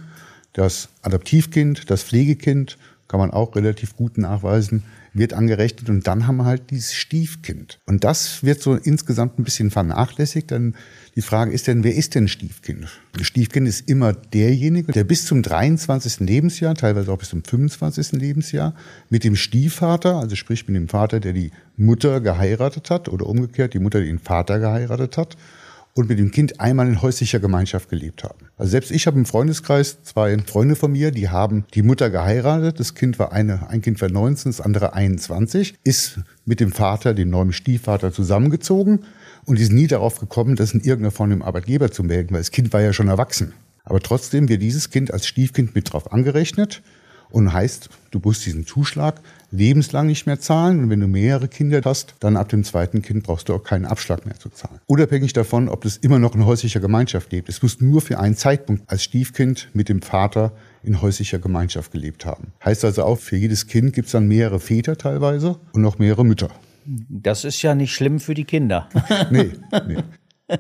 Das 0.54 0.88
Adoptivkind, 1.02 1.90
das 1.90 2.04
Pflegekind 2.04 2.78
kann 3.08 3.20
man 3.20 3.32
auch 3.32 3.56
relativ 3.56 3.96
gut 3.96 4.18
nachweisen, 4.18 4.84
wird 5.14 5.34
angerechnet. 5.34 5.90
Und 5.90 6.08
dann 6.08 6.28
haben 6.28 6.38
wir 6.38 6.46
halt 6.46 6.72
dieses 6.72 6.94
Stiefkind. 6.94 7.80
Und 7.86 8.04
das 8.04 8.44
wird 8.44 8.62
so 8.62 8.76
insgesamt 8.76 9.40
ein 9.40 9.44
bisschen 9.44 9.72
vernachlässigt. 9.72 10.52
Dann 10.52 10.76
die 11.16 11.22
Frage 11.22 11.52
ist 11.52 11.68
denn, 11.68 11.84
wer 11.84 11.96
ist 11.96 12.16
denn 12.16 12.28
Stiefkind? 12.28 12.88
Stiefkind 13.22 13.68
ist 13.68 13.90
immer 13.90 14.14
derjenige, 14.14 14.92
der 14.92 15.04
bis 15.04 15.26
zum 15.26 15.42
23. 15.42 16.20
Lebensjahr, 16.22 16.76
teilweise 16.76 17.12
auch 17.12 17.18
bis 17.18 17.30
zum 17.30 17.44
25. 17.44 18.14
Lebensjahr, 18.14 18.76
mit 19.10 19.24
dem 19.24 19.36
Stiefvater, 19.36 20.18
also 20.18 20.36
sprich 20.36 20.68
mit 20.68 20.76
dem 20.76 20.90
Vater, 20.90 21.20
der 21.20 21.34
die 21.34 21.52
Mutter 21.78 22.20
geheiratet 22.22 22.90
hat, 22.90 23.08
oder 23.08 23.28
umgekehrt 23.28 23.74
die 23.74 23.80
Mutter, 23.80 24.02
die 24.02 24.08
den 24.08 24.20
Vater 24.20 24.60
geheiratet 24.60 25.18
hat, 25.18 25.38
und 25.96 26.10
mit 26.10 26.20
dem 26.20 26.30
Kind 26.30 26.60
einmal 26.60 26.88
in 26.88 27.02
häuslicher 27.02 27.40
Gemeinschaft 27.40 27.90
gelebt 27.90 28.24
haben. 28.24 28.48
Also 28.58 28.72
selbst 28.72 28.92
ich 28.92 29.08
habe 29.08 29.18
im 29.18 29.26
Freundeskreis 29.26 30.04
zwei 30.04 30.38
Freunde 30.40 30.76
von 30.76 30.92
mir, 30.92 31.12
die 31.12 31.30
haben 31.30 31.66
die 31.74 31.84
Mutter 31.84 32.10
geheiratet. 32.10 32.80
Das 32.80 32.96
Kind 32.96 33.18
war 33.18 33.32
eine, 33.32 33.70
ein 33.70 33.82
Kind 33.82 34.02
war 34.02 34.10
19, 34.10 34.52
das 34.52 34.62
andere 34.62 34.94
21, 34.94 35.76
ist 35.86 36.20
mit 36.46 36.60
dem 36.60 36.74
Vater, 36.74 37.14
dem 37.14 37.30
neuen 37.30 37.54
Stiefvater 37.54 38.12
zusammengezogen 38.12 39.06
und 39.46 39.58
sind 39.58 39.74
nie 39.74 39.88
darauf 39.88 40.20
gekommen, 40.20 40.58
das 40.58 40.74
in 40.74 40.82
irgendeiner 40.82 41.12
Form 41.12 41.30
dem 41.30 41.42
Arbeitgeber 41.42 41.90
zu 41.90 42.04
melden, 42.04 42.34
weil 42.34 42.42
das 42.42 42.52
Kind 42.52 42.74
war 42.74 42.82
ja 42.82 42.92
schon 42.92 43.08
erwachsen. 43.08 43.54
Aber 43.86 44.02
trotzdem 44.02 44.50
wird 44.50 44.62
dieses 44.62 44.90
Kind 44.90 45.14
als 45.14 45.28
Stiefkind 45.28 45.76
mit 45.76 45.94
drauf 45.94 46.12
angerechnet 46.12 46.82
und 47.36 47.52
heißt, 47.52 47.90
du 48.12 48.20
musst 48.24 48.46
diesen 48.46 48.66
Zuschlag 48.66 49.20
lebenslang 49.52 50.08
nicht 50.08 50.26
mehr 50.26 50.40
zahlen. 50.40 50.80
Und 50.80 50.90
wenn 50.90 51.02
du 51.02 51.08
mehrere 51.08 51.50
Kinder 51.50 51.82
hast, 51.84 52.16
dann 52.22 52.38
ab 52.38 52.48
dem 52.48 52.64
zweiten 52.64 53.02
Kind 53.02 53.24
brauchst 53.24 53.50
du 53.50 53.54
auch 53.54 53.64
keinen 53.64 53.86
Abschlag 53.86 54.26
mehr 54.26 54.40
zu 54.40 54.50
zahlen. 54.50 54.80
Unabhängig 54.88 55.34
davon, 55.34 55.68
ob 55.68 55.84
das 55.84 55.98
immer 55.98 56.18
noch 56.18 56.34
in 56.34 56.46
häuslicher 56.46 56.80
Gemeinschaft 56.80 57.34
lebt. 57.34 57.50
Es 57.50 57.62
muss 57.62 57.82
nur 57.82 58.00
für 58.02 58.20
einen 58.20 58.38
Zeitpunkt 58.38 58.90
als 58.90 59.04
Stiefkind 59.04 59.70
mit 59.74 59.90
dem 59.90 60.02
Vater 60.02 60.54
in 60.82 61.02
häuslicher 61.02 61.40
Gemeinschaft 61.40 61.92
gelebt 61.92 62.26
haben. 62.26 62.54
Heißt 62.64 62.86
also 62.86 63.04
auch, 63.04 63.20
für 63.20 63.36
jedes 63.36 63.68
Kind 63.68 63.92
gibt 63.92 64.06
es 64.06 64.14
dann 64.14 64.28
mehrere 64.28 64.62
Väter 64.62 64.98
teilweise 64.98 65.60
und 65.74 65.82
noch 65.82 66.00
mehrere 66.00 66.24
Mütter. 66.24 66.52
Das 66.86 67.44
ist 67.44 67.62
ja 67.62 67.76
nicht 67.76 67.94
schlimm 67.94 68.22
für 68.22 68.34
die 68.34 68.46
Kinder. 68.46 68.88
nee, 69.30 69.52
nee. 69.88 69.98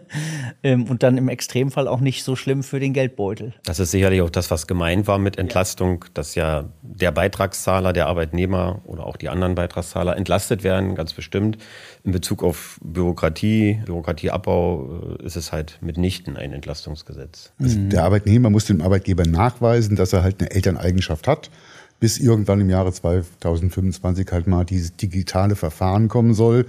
Ähm, 0.63 0.85
und 0.85 1.03
dann 1.03 1.17
im 1.17 1.29
Extremfall 1.29 1.87
auch 1.87 1.99
nicht 1.99 2.23
so 2.23 2.35
schlimm 2.35 2.63
für 2.63 2.79
den 2.79 2.93
Geldbeutel. 2.93 3.53
Das 3.65 3.79
ist 3.79 3.91
sicherlich 3.91 4.21
auch 4.21 4.31
das, 4.31 4.49
was 4.49 4.65
gemeint 4.65 5.05
war 5.05 5.19
mit 5.19 5.37
Entlastung, 5.37 6.05
dass 6.15 6.33
ja 6.33 6.69
der 6.81 7.11
Beitragszahler, 7.11 7.93
der 7.93 8.07
Arbeitnehmer 8.07 8.81
oder 8.85 9.05
auch 9.05 9.15
die 9.15 9.29
anderen 9.29 9.53
Beitragszahler 9.53 10.17
entlastet 10.17 10.63
werden, 10.63 10.95
ganz 10.95 11.13
bestimmt. 11.13 11.59
In 12.03 12.11
Bezug 12.11 12.43
auf 12.43 12.79
Bürokratie, 12.83 13.81
Bürokratieabbau 13.85 15.17
äh, 15.19 15.25
ist 15.25 15.35
es 15.35 15.51
halt 15.51 15.77
mitnichten 15.81 16.35
ein 16.35 16.51
Entlastungsgesetz. 16.51 17.51
Also 17.59 17.77
der 17.79 18.03
Arbeitnehmer 18.03 18.49
muss 18.49 18.65
dem 18.65 18.81
Arbeitgeber 18.81 19.25
nachweisen, 19.25 19.95
dass 19.95 20.13
er 20.13 20.23
halt 20.23 20.39
eine 20.39 20.49
Elterneigenschaft 20.49 21.27
hat 21.27 21.51
bis 21.99 22.17
irgendwann 22.17 22.61
im 22.61 22.69
Jahre 22.69 22.91
2025 22.91 24.27
halt 24.31 24.47
mal 24.47 24.65
dieses 24.65 24.95
digitale 24.95 25.55
Verfahren 25.55 26.07
kommen 26.07 26.33
soll, 26.33 26.65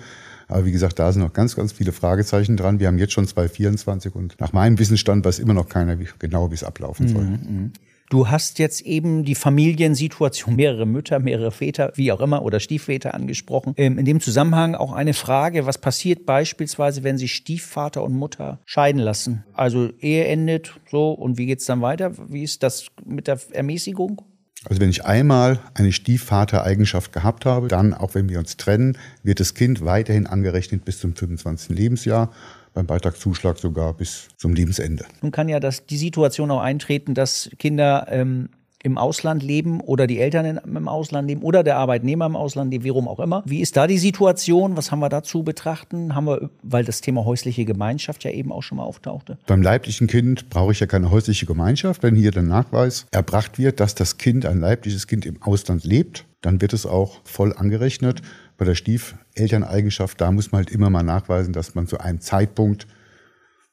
Aber 0.49 0.65
wie 0.65 0.73
gesagt, 0.73 0.99
da 0.99 1.13
sind 1.13 1.23
noch 1.23 1.33
ganz, 1.33 1.57
ganz 1.57 1.73
viele 1.73 1.93
Fragezeichen 1.93 2.57
dran. 2.57 2.79
Wir 2.81 2.87
haben 2.87 2.99
jetzt 2.99 3.13
schon 3.13 3.27
2024 3.27 4.15
und 4.15 4.41
nach 4.41 4.53
meinem 4.53 4.79
Wissensstand 4.79 5.25
weiß 5.25 5.39
immer 5.39 5.55
noch 5.55 5.69
keiner 5.69 5.99
wie, 5.99 6.09
genau, 6.19 6.51
wie 6.51 6.55
es 6.55 6.65
ablaufen 6.65 7.09
soll. 7.09 7.25
Mhm, 7.25 7.31
mhm. 7.31 7.73
Du 8.09 8.29
hast 8.29 8.61
jetzt 8.61 8.83
eben 8.83 9.25
die 9.25 9.35
Familiensituation, 9.35 10.55
mehrere 10.55 10.87
Mütter, 10.87 11.19
mehrere 11.19 11.51
Väter, 11.51 11.93
wie 11.97 12.13
auch 12.13 12.21
immer, 12.21 12.43
oder 12.43 12.61
Stiefväter 12.61 13.15
angesprochen. 13.15 13.75
Ähm, 13.77 13.99
in 13.99 14.05
dem 14.05 14.21
Zusammenhang 14.21 14.77
auch 14.77 14.93
eine 14.93 15.13
Frage, 15.13 15.67
was 15.67 15.79
passiert 15.79 16.25
beispielsweise, 16.25 17.03
wenn 17.03 17.19
sich 17.19 17.35
Stiefvater 17.35 18.05
und 18.05 18.15
Mutter 18.15 18.61
scheiden 18.65 19.01
lassen? 19.01 19.45
Also 19.55 19.91
Ehe 20.01 20.25
endet 20.27 20.75
so 20.89 21.11
und 21.11 21.37
wie 21.37 21.47
geht's 21.47 21.67
dann 21.67 21.81
weiter? 21.81 22.13
Wie 22.29 22.45
ist 22.45 22.63
das 22.63 22.87
mit 23.05 23.27
der 23.27 23.41
Ermäßigung? 23.51 24.23
Also 24.69 24.81
wenn 24.81 24.91
ich 24.91 25.05
einmal 25.05 25.61
eine 25.75 25.93
Stiefvatereigenschaft 25.93 27.13
gehabt 27.13 27.47
habe, 27.47 27.69
dann, 27.69 27.95
auch 27.95 28.15
wenn 28.15 28.29
wir 28.29 28.39
uns 28.39 28.57
trennen, 28.57 28.99
wird 29.23 29.39
das 29.41 29.55
Kind 29.55 29.85
weiterhin 29.85 30.27
angerechnet 30.27 30.85
bis 30.85 30.99
zum 30.99 31.15
25. 31.15 31.77
Lebensjahr 31.77 32.33
beim 32.75 32.87
Beitragszuschlag 32.87 33.59
sogar 33.59 33.95
bis 33.95 34.29
zum 34.37 34.55
Lebensende. 34.55 35.07
Nun 35.23 35.33
kann 35.33 35.49
ja 35.49 35.61
das, 35.61 35.87
die 35.87 35.97
Situation 35.97 36.51
auch 36.51 36.61
eintreten, 36.61 37.15
dass 37.15 37.49
Kinder 37.59 38.07
ähm, 38.11 38.51
im 38.87 38.99
Ausland 38.99 39.43
leben 39.43 39.81
oder 39.81 40.07
die 40.07 40.21
Eltern 40.21 40.61
im 40.65 40.87
Ausland 40.87 41.27
leben 41.27 41.43
oder 41.43 41.65
der 41.65 41.77
Arbeitnehmer 41.77 42.25
im 42.27 42.37
Ausland 42.37 42.71
leben, 42.71 42.85
wie 42.85 42.91
rum 42.91 43.09
auch 43.09 43.19
immer. 43.19 43.43
Wie 43.45 43.61
ist 43.61 43.77
da 43.77 43.89
die 43.89 43.99
Situation? 43.99 44.77
Was 44.77 44.93
haben 44.93 45.01
wir 45.01 45.09
dazu 45.09 45.43
betrachten? 45.43 46.15
Haben 46.15 46.27
wir, 46.29 46.51
weil 46.63 46.85
das 46.85 47.01
Thema 47.01 47.25
häusliche 47.25 47.65
Gemeinschaft 47.65 48.23
ja 48.23 48.31
eben 48.31 48.53
auch 48.53 48.63
schon 48.63 48.79
mal 48.79 48.85
auftauchte. 48.85 49.39
Beim 49.49 49.61
leiblichen 49.61 50.07
Kind 50.07 50.49
brauche 50.51 50.71
ich 50.71 50.79
ja 50.79 50.87
keine 50.87 51.11
häusliche 51.11 51.47
Gemeinschaft. 51.47 52.05
Wenn 52.05 52.15
hier 52.15 52.31
der 52.31 52.45
Nachweis 52.45 53.07
erbracht 53.11 53.59
wird, 53.59 53.81
dass 53.81 53.97
das 53.97 54.19
Kind, 54.19 54.47
ein 54.47 54.61
leibliches 54.61 55.09
Kind 55.09 55.27
im 55.27 55.43
Ausland 55.43 55.83
lebt, 55.83 56.25
dann 56.43 56.61
wird 56.61 56.73
es 56.73 56.87
auch 56.87 57.21
voll 57.25 57.53
angerechnet 57.57 58.23
bei 58.57 58.65
der 58.65 58.77
Stiefelterneigenschaft, 58.77 60.21
da 60.21 60.31
muss 60.31 60.53
man 60.53 60.61
halt 60.61 60.71
immer 60.71 60.91
mal 60.91 61.03
nachweisen, 61.03 61.53
dass 61.53 61.75
man 61.75 61.89
zu 61.89 61.99
einem 61.99 62.21
Zeitpunkt 62.21 62.87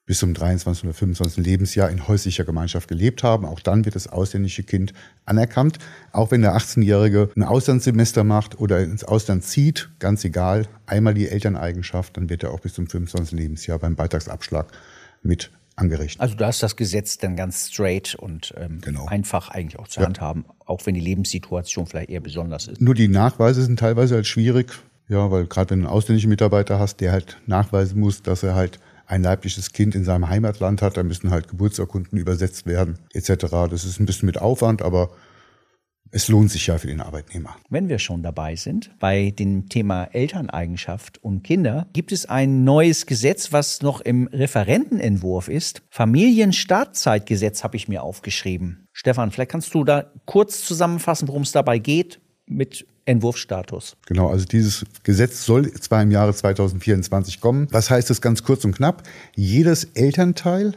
bis 0.06 0.20
zum 0.20 0.34
23. 0.34 0.84
oder 0.84 0.94
25. 0.94 1.46
Lebensjahr 1.46 1.90
in 1.90 2.08
häuslicher 2.08 2.44
Gemeinschaft 2.44 2.90
gelebt 2.90 3.24
haben. 3.24 3.46
Auch 3.46 3.62
dann 3.62 3.86
wird 3.86 3.96
das 3.96 4.08
ausländische 4.08 4.64
Kind 4.64 4.94
anerkannt. 5.26 5.78
Auch 6.12 6.32
wenn 6.32 6.42
der 6.42 6.56
18-Jährige 6.56 7.30
ein 7.36 7.44
Auslandssemester 7.44 8.24
macht 8.24 8.60
oder 8.60 8.82
ins 8.82 9.04
Ausland 9.04 9.44
zieht, 9.44 9.90
ganz 10.00 10.26
egal, 10.26 10.68
einmal 10.86 11.14
die 11.14 11.30
Elterneigenschaft, 11.30 12.18
dann 12.18 12.30
wird 12.30 12.44
er 12.44 12.52
auch 12.52 12.60
bis 12.60 12.74
zum 12.74 12.88
25. 12.88 13.38
Lebensjahr 13.38 13.80
beim 13.80 13.96
Beitragsabschlag 13.96 14.68
mit 15.22 15.52
angerechnet. 15.76 16.22
Also 16.22 16.36
du 16.36 16.46
hast 16.46 16.62
das 16.62 16.76
Gesetz 16.76 17.18
dann 17.18 17.36
ganz 17.36 17.70
straight 17.70 18.14
und 18.16 18.54
ähm, 18.58 18.80
genau. 18.82 19.06
einfach 19.08 19.50
eigentlich 19.50 19.80
auch 19.80 19.88
zu 19.88 20.02
ja. 20.02 20.06
handhaben, 20.06 20.46
auch 20.66 20.86
wenn 20.86 20.96
die 20.96 21.02
Lebenssituation 21.02 21.88
vielleicht 21.88 22.10
eher 22.10 22.20
besonders 22.20 22.68
ist. 22.68 22.82
Nur 22.82 22.94
die 22.94 23.08
Nachweise 23.08 23.64
sind 23.64 23.80
teilweise 23.80 24.16
halt 24.16 24.28
schwierig, 24.28 24.72
ja, 25.08 25.32
weil 25.32 25.48
gerade 25.48 25.72
wenn 25.72 25.80
du 25.80 25.88
einen 25.88 25.96
ausländischen 25.96 26.30
Mitarbeiter 26.30 26.78
hast, 26.78 26.98
der 26.98 27.12
halt 27.12 27.38
nachweisen 27.48 28.00
muss, 28.00 28.22
dass 28.22 28.44
er 28.44 28.54
halt 28.54 28.80
ein 29.06 29.24
leibliches 29.24 29.72
Kind 29.72 29.96
in 29.96 30.04
seinem 30.04 30.30
Heimatland 30.30 30.82
hat, 30.82 30.98
dann 30.98 31.08
müssen 31.08 31.32
halt 31.32 31.48
Geburtsurkunden 31.48 32.18
übersetzt 32.18 32.66
werden, 32.66 33.00
etc. 33.14 33.46
Das 33.70 33.86
ist 33.86 34.00
ein 34.00 34.06
bisschen 34.06 34.26
mit 34.26 34.40
Aufwand, 34.40 34.82
aber 34.82 35.12
es 36.16 36.28
lohnt 36.28 36.52
sich 36.52 36.68
ja 36.68 36.78
für 36.78 36.88
den 36.88 37.02
Arbeitnehmer. 37.02 37.56
Wenn 37.70 37.90
wir 37.90 37.98
schon 37.98 38.22
dabei 38.22 38.56
sind, 38.56 38.92
bei 39.00 39.32
dem 39.32 39.68
Thema 39.68 40.04
Elterneigenschaft 40.06 41.24
und 41.24 41.44
Kinder, 41.44 41.88
gibt 41.92 42.12
es 42.12 42.28
ein 42.28 42.64
neues 42.64 43.08
Gesetz, 43.08 43.52
was 43.52 43.82
noch 43.82 44.00
im 44.00 44.28
Referentenentwurf 44.28 45.48
ist. 45.48 45.82
Familienstartzeitgesetz 45.90 47.64
habe 47.64 47.78
ich 47.78 47.88
mir 47.88 48.04
aufgeschrieben. 48.04 48.88
Stefan, 48.92 49.32
vielleicht 49.32 49.50
kannst 49.50 49.74
du 49.74 49.84
da 49.84 50.12
kurz 50.26 50.64
zusammenfassen, 50.64 51.28
worum 51.28 51.42
es 51.42 51.52
dabei 51.52 51.80
geht 51.80 52.22
mit 52.46 52.86
Entwurfsstatus. 53.06 53.98
Genau, 54.06 54.30
also 54.30 54.46
dieses 54.46 54.86
Gesetz 55.04 55.46
soll 55.46 55.72
zwar 55.74 56.02
im 56.02 56.12
Jahre 56.12 56.34
2024 56.34 57.42
kommen. 57.42 57.68
Was 57.72 57.90
heißt 57.90 58.10
das 58.10 58.22
ganz 58.22 58.44
kurz 58.44 58.64
und 58.66 58.76
knapp? 58.76 59.04
Jedes 59.36 59.84
Elternteil 59.84 60.74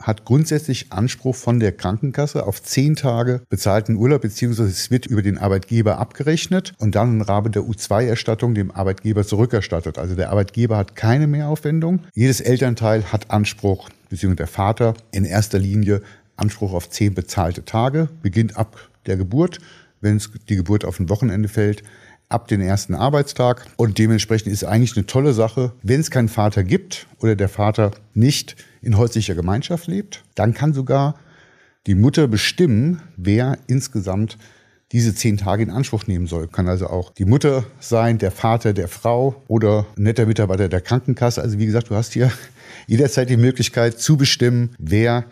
hat 0.00 0.24
grundsätzlich 0.24 0.92
Anspruch 0.92 1.34
von 1.34 1.60
der 1.60 1.72
Krankenkasse 1.72 2.46
auf 2.46 2.62
zehn 2.62 2.96
Tage 2.96 3.42
bezahlten 3.48 3.96
Urlaub, 3.96 4.22
beziehungsweise 4.22 4.70
es 4.70 4.90
wird 4.90 5.06
über 5.06 5.22
den 5.22 5.38
Arbeitgeber 5.38 5.98
abgerechnet 5.98 6.74
und 6.78 6.94
dann 6.94 7.14
im 7.14 7.22
Rahmen 7.22 7.52
der 7.52 7.62
U2-Erstattung 7.62 8.54
dem 8.54 8.70
Arbeitgeber 8.70 9.24
zurückerstattet. 9.24 9.98
Also 9.98 10.14
der 10.14 10.30
Arbeitgeber 10.30 10.76
hat 10.76 10.96
keine 10.96 11.26
Mehraufwendung. 11.26 12.00
Jedes 12.14 12.40
Elternteil 12.40 13.12
hat 13.12 13.30
Anspruch, 13.30 13.88
beziehungsweise 14.10 14.36
der 14.36 14.46
Vater 14.46 14.94
in 15.10 15.24
erster 15.24 15.58
Linie 15.58 16.02
Anspruch 16.36 16.72
auf 16.72 16.88
zehn 16.90 17.14
bezahlte 17.14 17.64
Tage, 17.64 18.08
beginnt 18.22 18.56
ab 18.56 18.76
der 19.06 19.16
Geburt, 19.16 19.58
wenn 20.00 20.20
die 20.48 20.56
Geburt 20.56 20.84
auf 20.84 21.00
ein 21.00 21.08
Wochenende 21.08 21.48
fällt, 21.48 21.82
ab 22.28 22.48
den 22.48 22.60
ersten 22.60 22.94
Arbeitstag. 22.94 23.66
Und 23.76 23.98
dementsprechend 23.98 24.52
ist 24.52 24.64
eigentlich 24.64 24.96
eine 24.96 25.06
tolle 25.06 25.32
Sache, 25.32 25.72
wenn 25.82 26.00
es 26.00 26.10
keinen 26.10 26.28
Vater 26.28 26.64
gibt 26.64 27.06
oder 27.20 27.36
der 27.36 27.48
Vater 27.48 27.92
nicht 28.14 28.56
in 28.82 28.96
häuslicher 28.96 29.34
Gemeinschaft 29.34 29.86
lebt, 29.86 30.24
dann 30.34 30.54
kann 30.54 30.72
sogar 30.72 31.14
die 31.86 31.94
Mutter 31.94 32.28
bestimmen, 32.28 33.02
wer 33.16 33.58
insgesamt 33.66 34.36
diese 34.92 35.14
zehn 35.14 35.36
Tage 35.36 35.62
in 35.62 35.70
Anspruch 35.70 36.06
nehmen 36.06 36.26
soll. 36.26 36.48
Kann 36.48 36.68
also 36.68 36.86
auch 36.88 37.12
die 37.12 37.26
Mutter 37.26 37.64
sein, 37.78 38.18
der 38.18 38.30
Vater 38.30 38.72
der 38.72 38.88
Frau 38.88 39.42
oder 39.46 39.86
ein 39.96 40.04
netter 40.04 40.26
Mitarbeiter 40.26 40.68
der 40.68 40.80
Krankenkasse. 40.80 41.42
Also 41.42 41.58
wie 41.58 41.66
gesagt, 41.66 41.90
du 41.90 41.94
hast 41.94 42.12
hier 42.14 42.32
jederzeit 42.86 43.28
die 43.28 43.36
Möglichkeit 43.36 43.98
zu 44.00 44.16
bestimmen, 44.16 44.70
wer 44.78 45.24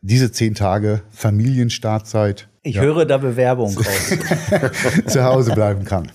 diese 0.00 0.32
zehn 0.32 0.54
Tage 0.54 1.02
Familienstartzeit. 1.10 2.48
Ich 2.62 2.76
ja, 2.76 2.82
höre 2.82 3.06
da 3.06 3.18
Bewerbung 3.18 3.76
raus. 3.76 4.18
zu 5.06 5.24
Hause 5.24 5.52
bleiben 5.54 5.84
kann. 5.84 6.10